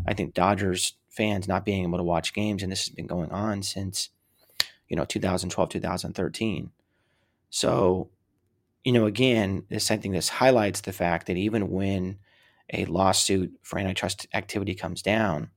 I 0.08 0.14
think, 0.14 0.34
Dodgers 0.34 0.96
fans 1.10 1.48
not 1.48 1.66
being 1.66 1.84
able 1.84 1.98
to 1.98 2.04
watch 2.04 2.34
games. 2.34 2.64
And 2.64 2.72
this 2.72 2.88
has 2.88 2.96
been 2.96 3.08
going 3.08 3.32
on 3.32 3.62
since, 3.62 4.10
you 4.88 4.96
know, 4.96 5.06
2012, 5.06 5.70
2013. 5.70 6.72
So, 7.50 8.10
you 8.84 8.92
know, 8.92 9.06
again, 9.06 9.64
this 9.70 9.92
I 9.92 9.98
think 9.98 10.14
this 10.14 10.30
highlights 10.30 10.82
the 10.82 10.94
fact 10.94 11.28
that 11.28 11.38
even 11.38 11.70
when 11.70 12.20
a 12.72 12.86
lawsuit 12.86 13.52
for 13.64 13.80
antitrust 13.80 14.28
activity 14.34 14.76
comes 14.76 15.02
down 15.02 15.50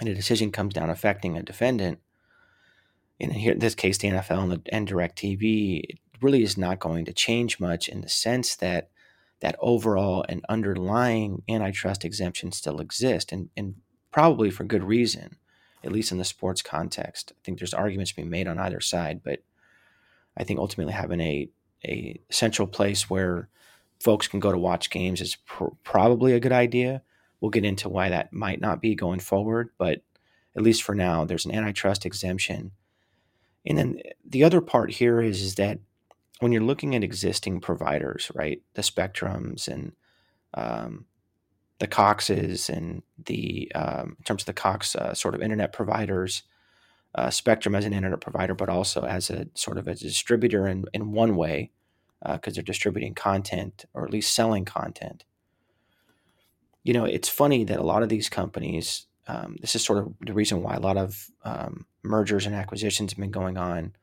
and 0.00 0.08
a 0.08 0.14
decision 0.14 0.50
comes 0.50 0.74
down 0.74 0.90
affecting 0.90 1.36
a 1.36 1.42
defendant, 1.42 1.98
in 3.18 3.30
here, 3.30 3.54
this 3.54 3.74
case, 3.74 3.98
the 3.98 4.08
NFL 4.08 4.42
and, 4.42 4.52
the, 4.52 4.62
and 4.72 4.88
DirecTV, 4.88 5.84
it 5.84 5.98
really 6.20 6.42
is 6.42 6.56
not 6.56 6.80
going 6.80 7.04
to 7.04 7.12
change 7.12 7.60
much 7.60 7.88
in 7.88 8.00
the 8.00 8.08
sense 8.08 8.56
that 8.56 8.90
that 9.40 9.56
overall 9.60 10.24
and 10.28 10.44
underlying 10.48 11.42
antitrust 11.48 12.04
exemption 12.04 12.50
still 12.50 12.80
exist, 12.80 13.30
and, 13.30 13.50
and 13.56 13.74
probably 14.10 14.50
for 14.50 14.64
good 14.64 14.82
reason, 14.82 15.36
at 15.82 15.92
least 15.92 16.12
in 16.12 16.18
the 16.18 16.24
sports 16.24 16.62
context. 16.62 17.32
I 17.36 17.40
think 17.44 17.58
there's 17.58 17.74
arguments 17.74 18.12
being 18.12 18.30
made 18.30 18.48
on 18.48 18.58
either 18.58 18.80
side, 18.80 19.20
but 19.22 19.40
I 20.36 20.44
think 20.44 20.58
ultimately 20.58 20.94
having 20.94 21.20
a 21.20 21.48
a 21.84 22.20
central 22.30 22.68
place 22.68 23.08
where 23.08 23.48
folks 24.00 24.28
can 24.28 24.40
go 24.40 24.52
to 24.52 24.58
watch 24.58 24.90
games 24.90 25.20
is 25.20 25.36
pr- 25.46 25.74
probably 25.82 26.32
a 26.32 26.40
good 26.40 26.52
idea. 26.52 27.02
We'll 27.40 27.50
get 27.50 27.64
into 27.64 27.88
why 27.88 28.08
that 28.08 28.32
might 28.32 28.60
not 28.60 28.80
be 28.80 28.94
going 28.94 29.20
forward, 29.20 29.70
but 29.78 30.02
at 30.56 30.62
least 30.62 30.82
for 30.82 30.94
now, 30.94 31.24
there's 31.24 31.44
an 31.44 31.54
antitrust 31.54 32.06
exemption. 32.06 32.72
And 33.66 33.78
then 33.78 34.00
the 34.24 34.44
other 34.44 34.60
part 34.60 34.92
here 34.92 35.20
is, 35.20 35.42
is 35.42 35.54
that 35.56 35.78
when 36.40 36.52
you're 36.52 36.62
looking 36.62 36.94
at 36.94 37.04
existing 37.04 37.60
providers, 37.60 38.30
right, 38.34 38.62
the 38.74 38.82
Spectrums 38.82 39.68
and 39.68 39.92
um, 40.54 41.06
the 41.78 41.86
Coxes 41.86 42.68
and 42.68 43.02
the 43.24 43.70
um, 43.74 44.16
in 44.18 44.24
terms 44.24 44.42
of 44.42 44.46
the 44.46 44.52
Cox 44.52 44.94
uh, 44.94 45.14
sort 45.14 45.34
of 45.34 45.42
internet 45.42 45.72
providers, 45.72 46.42
uh, 47.14 47.30
Spectrum 47.30 47.74
as 47.74 47.84
an 47.84 47.92
internet 47.92 48.20
provider, 48.20 48.54
but 48.54 48.68
also 48.68 49.02
as 49.02 49.30
a 49.30 49.46
sort 49.54 49.78
of 49.78 49.88
a 49.88 49.94
distributor 49.94 50.66
in, 50.66 50.84
in 50.92 51.12
one 51.12 51.36
way, 51.36 51.70
because 52.24 52.52
uh, 52.52 52.54
they're 52.54 52.62
distributing 52.64 53.14
content 53.14 53.84
or 53.94 54.04
at 54.04 54.10
least 54.10 54.34
selling 54.34 54.64
content. 54.64 55.24
You 56.82 56.92
know, 56.92 57.04
it's 57.04 57.28
funny 57.28 57.64
that 57.64 57.78
a 57.78 57.84
lot 57.84 58.02
of 58.02 58.08
these 58.08 58.28
companies, 58.28 59.06
um, 59.26 59.56
this 59.60 59.74
is 59.74 59.84
sort 59.84 59.98
of 59.98 60.14
the 60.20 60.34
reason 60.34 60.62
why 60.62 60.74
a 60.74 60.80
lot 60.80 60.96
of 60.96 61.30
um, 61.44 61.86
mergers 62.02 62.46
and 62.46 62.54
acquisitions 62.54 63.12
have 63.12 63.18
been 63.18 63.30
going 63.30 63.56
on. 63.56 63.94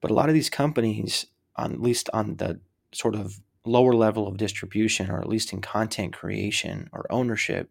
But 0.00 0.10
a 0.10 0.14
lot 0.14 0.28
of 0.28 0.34
these 0.34 0.50
companies, 0.50 1.26
on, 1.56 1.72
at 1.72 1.80
least 1.80 2.08
on 2.12 2.36
the 2.36 2.60
sort 2.92 3.14
of 3.14 3.40
lower 3.64 3.94
level 3.94 4.28
of 4.28 4.36
distribution, 4.36 5.10
or 5.10 5.20
at 5.20 5.28
least 5.28 5.52
in 5.52 5.60
content 5.60 6.12
creation 6.12 6.88
or 6.92 7.06
ownership, 7.10 7.70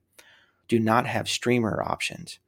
do 0.67 0.79
not 0.79 1.07
have 1.07 1.29
streamer 1.29 1.81
options. 1.81 2.39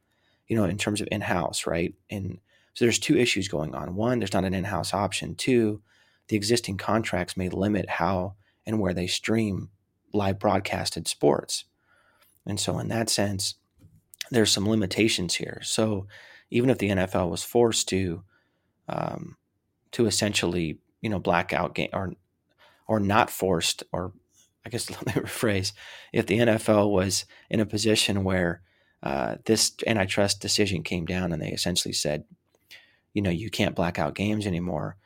You 0.46 0.56
know, 0.56 0.64
in 0.64 0.78
terms 0.78 1.00
of 1.00 1.08
in-house, 1.12 1.66
right? 1.66 1.94
And 2.08 2.38
so 2.72 2.84
there's 2.84 2.98
two 2.98 3.16
issues 3.16 3.48
going 3.48 3.74
on. 3.74 3.94
One, 3.94 4.18
there's 4.18 4.32
not 4.32 4.44
an 4.44 4.54
in-house 4.54 4.94
option. 4.94 5.34
Two, 5.34 5.82
the 6.28 6.36
existing 6.36 6.76
contracts 6.76 7.36
may 7.36 7.48
limit 7.48 7.88
how 7.88 8.34
and 8.66 8.78
where 8.80 8.94
they 8.94 9.06
stream 9.06 9.70
live 10.12 10.38
broadcasted 10.38 11.08
sports. 11.08 11.64
And 12.46 12.58
so, 12.58 12.78
in 12.78 12.88
that 12.88 13.10
sense, 13.10 13.54
there's 14.30 14.50
some 14.50 14.68
limitations 14.68 15.34
here. 15.34 15.60
So, 15.62 16.06
even 16.50 16.70
if 16.70 16.78
the 16.78 16.90
NFL 16.90 17.30
was 17.30 17.42
forced 17.42 17.88
to, 17.90 18.22
um, 18.88 19.36
to 19.92 20.06
essentially, 20.06 20.78
you 21.02 21.10
know, 21.10 21.18
blackout 21.18 21.74
game 21.74 21.90
or, 21.92 22.14
or 22.86 23.00
not 23.00 23.30
forced, 23.30 23.82
or 23.92 24.12
I 24.64 24.70
guess 24.70 24.90
let 25.06 25.06
me 25.06 25.12
rephrase, 25.12 25.72
if 26.12 26.26
the 26.26 26.38
NFL 26.38 26.90
was 26.90 27.26
in 27.50 27.60
a 27.60 27.66
position 27.66 28.24
where 28.24 28.62
uh, 29.02 29.36
this 29.44 29.72
antitrust 29.86 30.40
decision 30.40 30.82
came 30.82 31.06
down 31.06 31.32
and 31.32 31.40
they 31.40 31.50
essentially 31.50 31.92
said, 31.92 32.24
you 33.12 33.22
know, 33.22 33.30
you 33.30 33.50
can't 33.50 33.76
blackout 33.76 34.14
games 34.14 34.46
anymore 34.46 34.96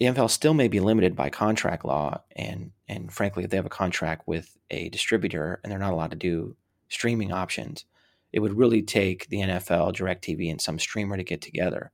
the 0.00 0.06
NFL 0.06 0.30
still 0.30 0.54
may 0.54 0.66
be 0.66 0.80
limited 0.80 1.14
by 1.14 1.28
contract 1.28 1.84
law, 1.84 2.22
and 2.34 2.72
and 2.88 3.12
frankly, 3.12 3.44
if 3.44 3.50
they 3.50 3.58
have 3.58 3.66
a 3.66 3.70
contract 3.70 4.26
with 4.26 4.56
a 4.70 4.88
distributor 4.88 5.60
and 5.62 5.70
they're 5.70 5.78
not 5.78 5.92
allowed 5.92 6.10
to 6.10 6.16
do 6.16 6.56
streaming 6.88 7.32
options, 7.32 7.84
it 8.32 8.40
would 8.40 8.56
really 8.56 8.80
take 8.80 9.28
the 9.28 9.40
NFL, 9.40 9.94
DirecTV, 9.94 10.50
and 10.50 10.60
some 10.60 10.78
streamer 10.78 11.18
to 11.18 11.22
get 11.22 11.42
together. 11.42 11.92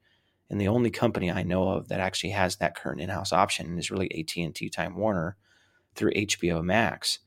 And 0.48 0.60
the 0.60 0.68
only 0.68 0.90
company 0.90 1.32
I 1.32 1.42
know 1.42 1.68
of 1.70 1.88
that 1.88 1.98
actually 1.98 2.30
has 2.30 2.56
that 2.56 2.76
current 2.76 3.00
in-house 3.00 3.32
option 3.32 3.76
is 3.76 3.90
really 3.90 4.08
AT&T 4.16 4.70
Time 4.70 4.96
Warner 4.96 5.36
through 5.96 6.12
HBO 6.12 6.62
Max. 6.62 7.18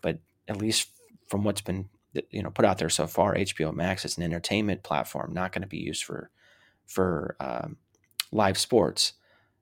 But 0.00 0.20
at 0.48 0.56
least 0.56 0.88
from 1.28 1.44
what's 1.44 1.60
been 1.60 1.90
you 2.30 2.42
know 2.42 2.50
put 2.50 2.64
out 2.64 2.78
there 2.78 2.88
so 2.88 3.06
far, 3.06 3.34
HBO 3.34 3.74
Max 3.74 4.06
is 4.06 4.16
an 4.16 4.22
entertainment 4.22 4.82
platform, 4.82 5.34
not 5.34 5.52
going 5.52 5.62
to 5.62 5.68
be 5.68 5.76
used 5.76 6.04
for 6.04 6.30
for 6.86 7.36
um, 7.38 7.76
live 8.30 8.56
sports. 8.56 9.12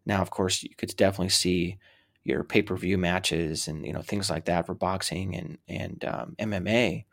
Now, 0.07 0.23
of 0.23 0.31
course, 0.31 0.63
you 0.63 0.71
could 0.77 0.95
definitely 0.97 1.31
see 1.31 1.79
your 2.25 2.45
pay 2.45 2.63
per 2.63 2.77
view 2.77 2.99
matches 2.99 3.67
and 3.67 3.87
you 3.87 3.93
know 3.93 4.03
things 4.03 4.29
like 4.29 4.45
that 4.45 4.67
for 4.67 4.75
boxing 4.75 5.35
and 5.35 5.59
and 5.69 6.05
um, 6.05 6.37
MMA. 6.39 7.05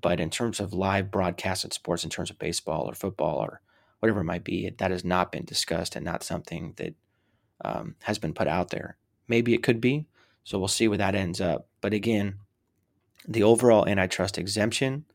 But 0.00 0.20
in 0.20 0.30
terms 0.30 0.60
of 0.60 0.72
live 0.72 1.10
broadcasted 1.10 1.72
sports, 1.72 2.04
in 2.04 2.10
terms 2.10 2.30
of 2.30 2.38
baseball 2.38 2.88
or 2.88 2.94
football 2.94 3.38
or 3.38 3.60
whatever 4.00 4.20
it 4.20 4.24
might 4.24 4.44
be, 4.44 4.70
that 4.70 4.90
has 4.90 5.04
not 5.04 5.32
been 5.32 5.44
discussed 5.44 5.96
and 5.96 6.04
not 6.04 6.22
something 6.22 6.74
that 6.76 6.94
um, 7.64 7.96
has 8.02 8.18
been 8.18 8.34
put 8.34 8.46
out 8.46 8.70
there. 8.70 8.96
Maybe 9.26 9.54
it 9.54 9.62
could 9.62 9.80
be. 9.80 10.06
So 10.44 10.58
we'll 10.58 10.68
see 10.68 10.86
where 10.86 10.98
that 10.98 11.14
ends 11.14 11.40
up. 11.40 11.66
But 11.80 11.94
again, 11.94 12.36
the 13.26 13.42
overall 13.42 13.88
antitrust 13.88 14.38
exemption, 14.38 15.06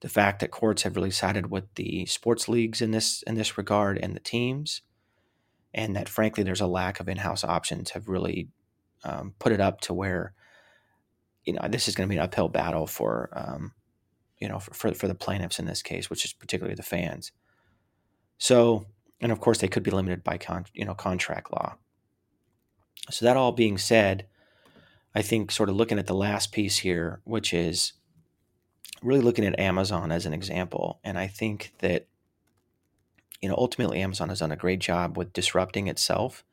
the 0.00 0.08
fact 0.08 0.40
that 0.40 0.50
courts 0.50 0.82
have 0.82 0.96
really 0.96 1.10
sided 1.10 1.50
with 1.50 1.72
the 1.76 2.04
sports 2.06 2.48
leagues 2.48 2.82
in 2.82 2.90
this 2.90 3.22
in 3.22 3.36
this 3.36 3.56
regard 3.56 3.98
and 3.98 4.14
the 4.14 4.20
teams, 4.20 4.82
and 5.74 5.96
that 5.96 6.08
frankly 6.08 6.42
there's 6.42 6.60
a 6.60 6.66
lack 6.66 7.00
of 7.00 7.08
in-house 7.08 7.44
options 7.44 7.90
have 7.90 8.08
really 8.08 8.48
um, 9.04 9.34
put 9.38 9.52
it 9.52 9.60
up 9.60 9.80
to 9.82 9.94
where 9.94 10.34
you 11.44 11.52
know 11.52 11.60
this 11.68 11.88
is 11.88 11.94
going 11.94 12.08
to 12.08 12.12
be 12.12 12.18
an 12.18 12.24
uphill 12.24 12.48
battle 12.48 12.86
for 12.86 13.30
um, 13.32 13.72
you 14.40 14.48
know 14.48 14.58
for, 14.58 14.74
for, 14.74 14.94
for 14.94 15.08
the 15.08 15.14
plaintiffs 15.14 15.58
in 15.58 15.66
this 15.66 15.82
case, 15.82 16.10
which 16.10 16.24
is 16.24 16.32
particularly 16.32 16.74
the 16.74 16.82
fans. 16.82 17.32
So, 18.38 18.86
and 19.20 19.30
of 19.30 19.40
course, 19.40 19.58
they 19.58 19.68
could 19.68 19.84
be 19.84 19.90
limited 19.90 20.24
by 20.24 20.38
con- 20.38 20.66
you 20.74 20.84
know 20.84 20.94
contract 20.94 21.52
law. 21.52 21.76
So 23.10 23.24
that 23.24 23.36
all 23.36 23.52
being 23.52 23.78
said, 23.78 24.26
I 25.14 25.22
think 25.22 25.50
sort 25.50 25.68
of 25.68 25.76
looking 25.76 25.98
at 25.98 26.06
the 26.06 26.14
last 26.14 26.52
piece 26.52 26.78
here, 26.78 27.20
which 27.24 27.52
is 27.52 27.94
really 29.02 29.22
looking 29.22 29.44
at 29.44 29.58
Amazon 29.58 30.12
as 30.12 30.26
an 30.26 30.32
example, 30.32 31.00
and 31.02 31.18
I 31.18 31.26
think 31.26 31.72
that 31.78 32.06
you 33.42 33.48
know 33.48 33.56
ultimately 33.58 34.00
Amazon 34.00 34.30
has 34.30 34.38
done 34.38 34.52
a 34.52 34.56
great 34.56 34.78
job 34.78 35.18
with 35.18 35.32
disrupting 35.32 35.88
itself. 35.88 36.44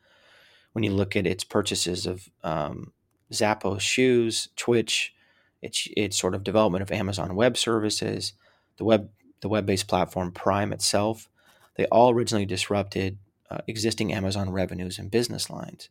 When 0.74 0.84
you 0.84 0.91
look 0.91 1.15
at 1.15 1.27
its 1.27 1.43
purchases 1.43 2.05
of 2.05 2.27
um, 2.43 2.91
Zappos 3.31 3.81
shoes, 3.81 4.50
Twitch, 4.55 5.13
its 5.62 5.88
its 5.96 6.17
sort 6.17 6.36
of 6.36 6.43
development 6.43 6.81
of 6.81 6.91
Amazon 6.91 7.36
Web 7.36 7.55
Services, 7.58 8.34
the 8.77 8.84
web 8.84 9.10
the 9.41 9.50
web 9.50 9.65
based 9.65 9.88
platform 9.88 10.31
Prime 10.31 10.74
itself, 10.74 11.29
they 11.75 11.86
all 11.86 12.12
originally 12.12 12.46
disrupted 12.46 13.17
uh, 13.50 13.60
existing 13.67 14.13
Amazon 14.13 14.50
revenues 14.50 15.00
and 15.00 15.12
business 15.12 15.50
lines. 15.50 15.89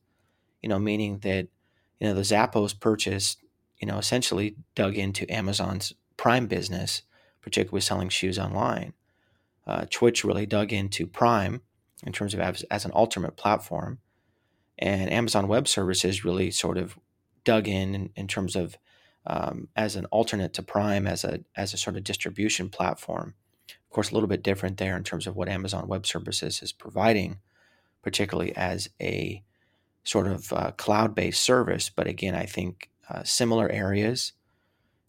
You 0.63 0.69
know, 0.69 0.79
meaning 0.79 1.19
that 1.21 1.49
you 2.01 2.09
know 2.09 2.15
the 2.15 2.23
Zappos 2.23 2.79
purchase, 2.79 3.37
you 3.79 3.87
know, 3.87 3.99
essentially 3.99 4.57
dug 4.75 4.97
into 4.97 5.33
Amazon's 5.33 5.95
Prime 6.17 6.47
business, 6.47 7.03
particularly 7.41 7.81
selling 7.81 8.09
shoes 8.09 8.39
online. 8.39 8.93
Uh, 9.69 9.85
Twitch 9.91 10.25
really 10.25 10.47
dug 10.47 10.73
into 10.73 11.07
Prime 11.07 11.61
in 12.05 12.13
terms 12.13 12.33
of 12.35 12.41
as, 12.41 12.63
as 12.65 12.85
an 12.85 12.91
alternate 12.93 13.37
platform, 13.37 13.99
and 14.79 15.13
Amazon 15.13 15.47
Web 15.47 15.69
Services 15.69 16.25
really 16.25 16.51
sort 16.51 16.79
of 16.79 16.99
dug 17.45 17.69
in 17.69 17.95
in, 17.95 18.11
in 18.17 18.27
terms 18.27 18.57
of 18.57 18.79
um, 19.27 19.69
as 19.77 19.95
an 19.95 20.07
alternate 20.07 20.55
to 20.55 20.63
Prime 20.63 21.07
as 21.07 21.25
a 21.25 21.41
as 21.57 21.75
a 21.75 21.77
sort 21.77 21.97
of 21.97 22.05
distribution 22.05 22.69
platform 22.71 23.35
of 23.89 23.95
course, 23.95 24.11
a 24.11 24.15
little 24.15 24.29
bit 24.29 24.43
different 24.43 24.77
there 24.77 24.97
in 24.97 25.03
terms 25.03 25.27
of 25.27 25.35
what 25.35 25.49
Amazon 25.49 25.89
Web 25.89 26.07
Services 26.07 26.63
is 26.63 26.73
providing, 26.73 27.39
particularly 28.03 28.55
as 28.55 28.91
a 29.01 29.43
sort 30.05 30.27
of 30.27 30.53
uh, 30.53 30.73
cloud 30.73 31.15
based 31.15 31.43
service. 31.43 31.89
But 31.89 32.07
again, 32.07 32.35
I 32.35 32.45
think 32.45 32.91
uh, 33.09 33.23
similar 33.23 33.71
areas. 33.71 34.33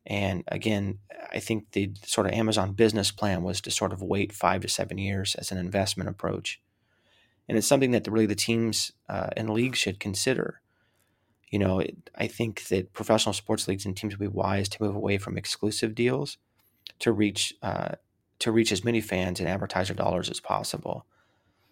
And 0.05 0.43
again, 0.47 0.99
I 1.31 1.39
think 1.39 1.71
the 1.71 1.91
sort 2.03 2.27
of 2.27 2.33
Amazon 2.33 2.73
business 2.73 3.11
plan 3.11 3.43
was 3.43 3.61
to 3.61 3.71
sort 3.71 3.93
of 3.93 4.01
wait 4.01 4.33
five 4.33 4.61
to 4.61 4.69
seven 4.69 4.97
years 4.97 5.35
as 5.35 5.51
an 5.51 5.57
investment 5.57 6.09
approach. 6.09 6.61
And 7.47 7.57
it's 7.57 7.67
something 7.67 7.91
that 7.91 8.03
the, 8.03 8.11
really 8.11 8.25
the 8.25 8.35
teams 8.35 8.91
uh, 9.07 9.29
and 9.35 9.49
leagues 9.49 9.79
should 9.79 9.99
consider. 9.99 10.61
You 11.49 11.59
know, 11.59 11.79
it, 11.79 12.09
I 12.15 12.27
think 12.27 12.67
that 12.67 12.93
professional 12.93 13.33
sports 13.33 13.67
leagues 13.67 13.85
and 13.85 13.97
teams 13.97 14.17
would 14.17 14.31
be 14.31 14.35
wise 14.35 14.69
to 14.69 14.83
move 14.83 14.95
away 14.95 15.17
from 15.17 15.37
exclusive 15.37 15.95
deals 15.95 16.37
to 16.99 17.11
reach 17.11 17.53
uh, 17.61 17.95
to 18.39 18.51
reach 18.51 18.71
as 18.71 18.85
many 18.85 19.01
fans 19.01 19.39
and 19.39 19.49
advertiser 19.49 19.93
dollars 19.93 20.29
as 20.29 20.39
possible. 20.39 21.05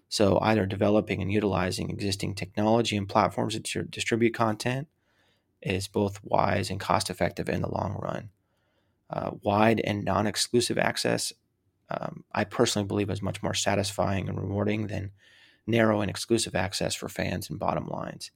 So, 0.09 0.39
either 0.41 0.65
developing 0.65 1.21
and 1.21 1.31
utilizing 1.31 1.89
existing 1.89 2.35
technology 2.35 2.97
and 2.97 3.07
platforms 3.07 3.59
to 3.59 3.83
distribute 3.83 4.33
content 4.33 4.87
is 5.61 5.87
both 5.87 6.19
wise 6.23 6.69
and 6.69 6.79
cost 6.79 7.09
effective 7.09 7.49
in 7.49 7.61
the 7.61 7.71
long 7.71 7.97
run. 8.01 8.29
Uh, 9.09 9.31
wide 9.41 9.81
and 9.83 10.03
non 10.03 10.27
exclusive 10.27 10.77
access, 10.77 11.33
um, 11.89 12.23
I 12.33 12.43
personally 12.43 12.87
believe, 12.87 13.09
is 13.09 13.21
much 13.21 13.41
more 13.41 13.53
satisfying 13.53 14.27
and 14.27 14.39
rewarding 14.39 14.87
than 14.87 15.11
narrow 15.65 16.01
and 16.01 16.09
exclusive 16.09 16.55
access 16.55 16.95
for 16.95 17.09
fans 17.09 17.49
and 17.49 17.59
bottom 17.59 17.87
lines. 17.87 18.31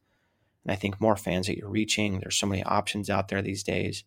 And 0.64 0.72
I 0.72 0.76
think 0.76 1.02
more 1.02 1.16
fans 1.16 1.48
that 1.48 1.58
you're 1.58 1.70
reaching, 1.70 2.20
there's 2.20 2.36
so 2.36 2.48
many 2.48 2.64
options 2.64 3.10
out 3.10 3.28
there 3.28 3.42
these 3.42 3.64
days. 3.64 4.04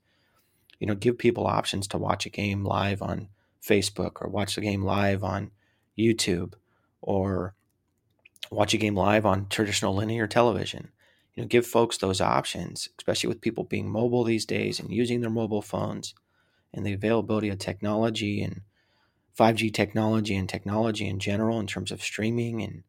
You 0.78 0.86
know, 0.86 0.94
give 0.94 1.18
people 1.18 1.46
options 1.46 1.86
to 1.88 1.98
watch 1.98 2.26
a 2.26 2.30
game 2.30 2.64
live 2.64 3.02
on 3.02 3.28
Facebook 3.62 4.22
or 4.22 4.28
watch 4.28 4.54
the 4.54 4.60
game 4.60 4.82
live 4.82 5.24
on 5.24 5.50
YouTube 5.98 6.54
or 7.00 7.54
watch 8.50 8.74
a 8.74 8.78
game 8.78 8.94
live 8.94 9.24
on 9.26 9.48
traditional 9.48 9.94
linear 9.94 10.26
television. 10.26 10.90
You 11.34 11.42
know, 11.42 11.48
give 11.48 11.66
folks 11.66 11.98
those 11.98 12.20
options, 12.20 12.88
especially 12.98 13.28
with 13.28 13.40
people 13.40 13.64
being 13.64 13.88
mobile 13.88 14.24
these 14.24 14.46
days 14.46 14.78
and 14.78 14.90
using 14.90 15.20
their 15.20 15.30
mobile 15.30 15.62
phones 15.62 16.14
and 16.72 16.86
the 16.86 16.92
availability 16.92 17.48
of 17.48 17.58
technology 17.58 18.42
and 18.42 18.62
5G 19.38 19.72
technology 19.74 20.36
and 20.36 20.48
technology 20.48 21.08
in 21.08 21.18
general 21.18 21.58
in 21.58 21.66
terms 21.66 21.90
of 21.90 22.02
streaming 22.02 22.62
and 22.62 22.82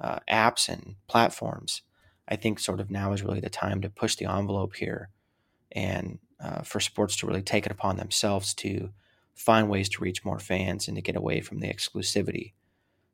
uh, 0.00 0.18
apps 0.30 0.68
and 0.68 0.96
platforms. 1.06 1.82
I 2.28 2.36
think 2.36 2.58
sort 2.58 2.80
of 2.80 2.90
now 2.90 3.12
is 3.12 3.22
really 3.22 3.40
the 3.40 3.48
time 3.48 3.80
to 3.80 3.90
push 3.90 4.16
the 4.16 4.26
envelope 4.26 4.76
here 4.76 5.08
and 5.72 6.18
uh, 6.42 6.62
for 6.62 6.78
sports 6.78 7.16
to 7.16 7.26
really 7.26 7.42
take 7.42 7.64
it 7.64 7.72
upon 7.72 7.96
themselves 7.96 8.52
to 8.54 8.90
find 9.34 9.70
ways 9.70 9.88
to 9.88 10.02
reach 10.02 10.24
more 10.24 10.38
fans 10.38 10.88
and 10.88 10.96
to 10.96 11.02
get 11.02 11.16
away 11.16 11.40
from 11.40 11.60
the 11.60 11.68
exclusivity 11.68 12.52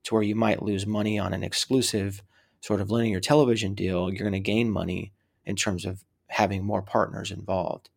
to 0.02 0.14
where 0.14 0.22
you 0.22 0.34
might 0.34 0.62
lose 0.62 0.86
money 0.86 1.18
on 1.18 1.32
an 1.32 1.42
exclusive 1.42 2.22
sort 2.64 2.80
of 2.80 2.90
linear 2.90 3.20
television 3.20 3.74
deal 3.74 4.10
you're 4.10 4.30
going 4.30 4.32
to 4.32 4.40
gain 4.40 4.70
money 4.70 5.12
in 5.44 5.54
terms 5.54 5.84
of 5.84 6.02
having 6.28 6.64
more 6.64 6.80
partners 6.80 7.30
involved 7.30 7.90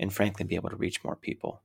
and 0.00 0.12
frankly 0.12 0.44
be 0.44 0.56
able 0.56 0.68
to 0.68 0.74
reach 0.74 1.04
more 1.04 1.14
people. 1.14 1.62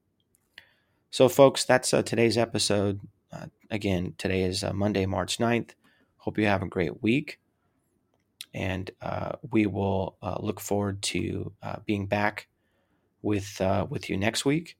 So 1.09 1.27
folks 1.27 1.65
that's 1.65 1.91
uh, 1.91 2.03
today's 2.03 2.37
episode. 2.37 2.99
Uh, 3.33 3.47
again 3.71 4.13
today 4.17 4.43
is 4.43 4.63
uh, 4.63 4.73
monday 4.73 5.05
march 5.05 5.37
9th 5.37 5.71
hope 6.17 6.37
you 6.37 6.45
have 6.45 6.61
a 6.61 6.67
great 6.67 7.01
week. 7.01 7.39
And 8.53 8.91
uh, 9.01 9.31
we 9.51 9.65
will 9.65 10.15
uh, 10.21 10.37
look 10.39 10.59
forward 10.59 11.01
to 11.03 11.51
uh, 11.63 11.77
being 11.85 12.05
back 12.05 12.47
with 13.23 13.59
with 13.89 14.09
you 14.09 14.17
next 14.17 14.45
week. 14.45 14.77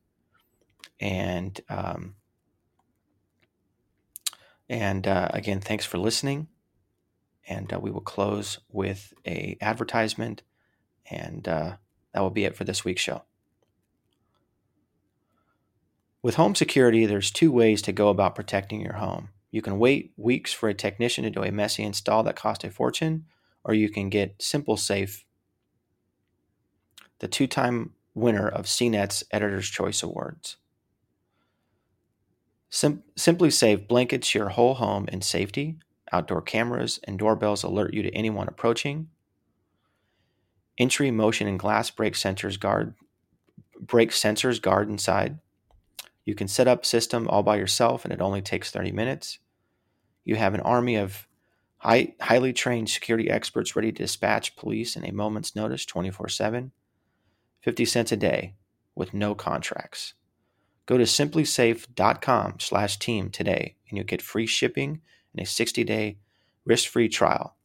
And 1.00 1.60
um, 1.70 2.16
and 4.70 5.08
again, 5.08 5.62
thanks 5.62 5.86
for 5.86 5.98
listening. 5.98 6.48
And 7.50 7.74
uh, 7.74 7.80
we 7.80 7.90
will 7.90 8.00
close 8.00 8.60
with 8.70 9.12
a 9.26 9.58
advertisement, 9.60 10.44
and 11.10 11.48
uh, 11.48 11.78
that 12.14 12.22
will 12.22 12.30
be 12.30 12.46
it 12.46 12.56
for 12.56 12.64
this 12.64 12.86
week's 12.86 13.02
show. 13.02 13.24
With 16.22 16.36
home 16.36 16.54
security, 16.54 17.08
there's 17.08 17.32
two 17.32 17.52
ways 17.52 17.82
to 17.82 17.92
go 17.92 18.10
about 18.10 18.36
protecting 18.36 18.82
your 18.82 18.94
home. 18.94 19.30
You 19.50 19.64
can 19.64 19.80
wait 19.80 20.14
weeks 20.16 20.54
for 20.54 20.70
a 20.70 20.76
technician 20.76 21.24
to 21.24 21.32
do 21.32 21.44
a 21.44 21.52
messy 21.52 21.82
install 21.82 22.22
that 22.24 22.36
costs 22.36 22.64
a 22.66 22.70
fortune, 22.70 23.26
or 23.64 23.74
you 23.74 23.90
can 23.90 24.10
get 24.10 24.38
SimpliSafe, 24.38 25.24
the 27.18 27.28
two-time 27.28 27.94
winner 28.14 28.48
of 28.48 28.66
CNET's 28.66 29.24
Editor's 29.32 29.70
Choice 29.70 30.04
Awards. 30.04 30.58
Sim- 32.70 33.04
SimpliSafe 33.18 33.88
blankets 33.88 34.36
your 34.36 34.50
whole 34.50 34.76
home 34.76 35.08
in 35.08 35.24
safety. 35.24 35.80
Outdoor 36.12 36.42
cameras 36.42 37.00
and 37.04 37.20
doorbells 37.20 37.64
alert 37.64 37.94
you 37.94 38.02
to 38.04 38.16
anyone 38.16 38.48
approaching. 38.48 39.10
Entry, 40.78 41.12
motion, 41.12 41.48
and 41.48 41.60
glass 41.60 41.90
break 41.90 42.14
sensors 42.14 42.60
guard 42.60 42.96
break 43.80 44.12
sensors 44.12 44.62
guard 44.62 44.90
inside. 44.90 45.40
You 46.26 46.36
can 46.36 46.48
set 46.48 46.68
up 46.68 46.86
system 46.86 47.28
all 47.28 47.44
by 47.44 47.58
yourself, 47.58 48.04
and 48.04 48.14
it 48.14 48.22
only 48.22 48.42
takes 48.42 48.72
30 48.72 48.92
minutes. 48.92 49.40
You 50.26 50.36
have 50.36 50.54
an 50.54 50.62
army 50.62 50.96
of 50.96 51.28
high, 51.78 52.14
highly 52.22 52.54
trained 52.54 52.90
security 52.90 53.30
experts 53.30 53.76
ready 53.76 53.92
to 53.92 54.04
dispatch 54.04 54.56
police 54.56 54.96
in 54.96 55.06
a 55.06 55.14
moment's 55.14 55.56
notice 55.56 55.86
24 55.86 56.30
7. 56.30 56.72
50 57.62 57.86
cents 57.86 58.12
a 58.12 58.18
day 58.18 58.56
with 58.96 59.14
no 59.14 59.36
contracts. 59.36 60.14
Go 60.86 60.98
to 60.98 61.04
simplisafe.com 61.04 62.56
slash 62.60 62.98
team 62.98 63.30
today 63.30 63.76
and 63.90 63.98
you'll 63.98 64.06
get 64.06 64.22
free 64.22 64.46
shipping 64.46 65.02
a 65.40 65.44
60-day 65.44 66.18
risk-free 66.66 67.10
trial. 67.10 67.56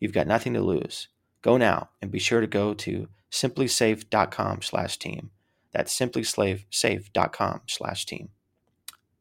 You've 0.00 0.12
got 0.12 0.26
nothing 0.26 0.54
to 0.54 0.60
lose. 0.60 1.08
Go 1.42 1.56
now 1.56 1.90
and 2.00 2.10
be 2.10 2.18
sure 2.18 2.40
to 2.40 2.46
go 2.46 2.74
to 2.74 3.08
simplisafe.com 3.30 4.62
slash 4.62 4.98
team. 4.98 5.30
That's 5.72 5.96
simplisafe.com 5.96 7.60
slash 7.66 8.06
team. 8.06 8.30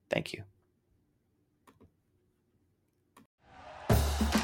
Thank 0.10 0.34
you. 0.34 0.44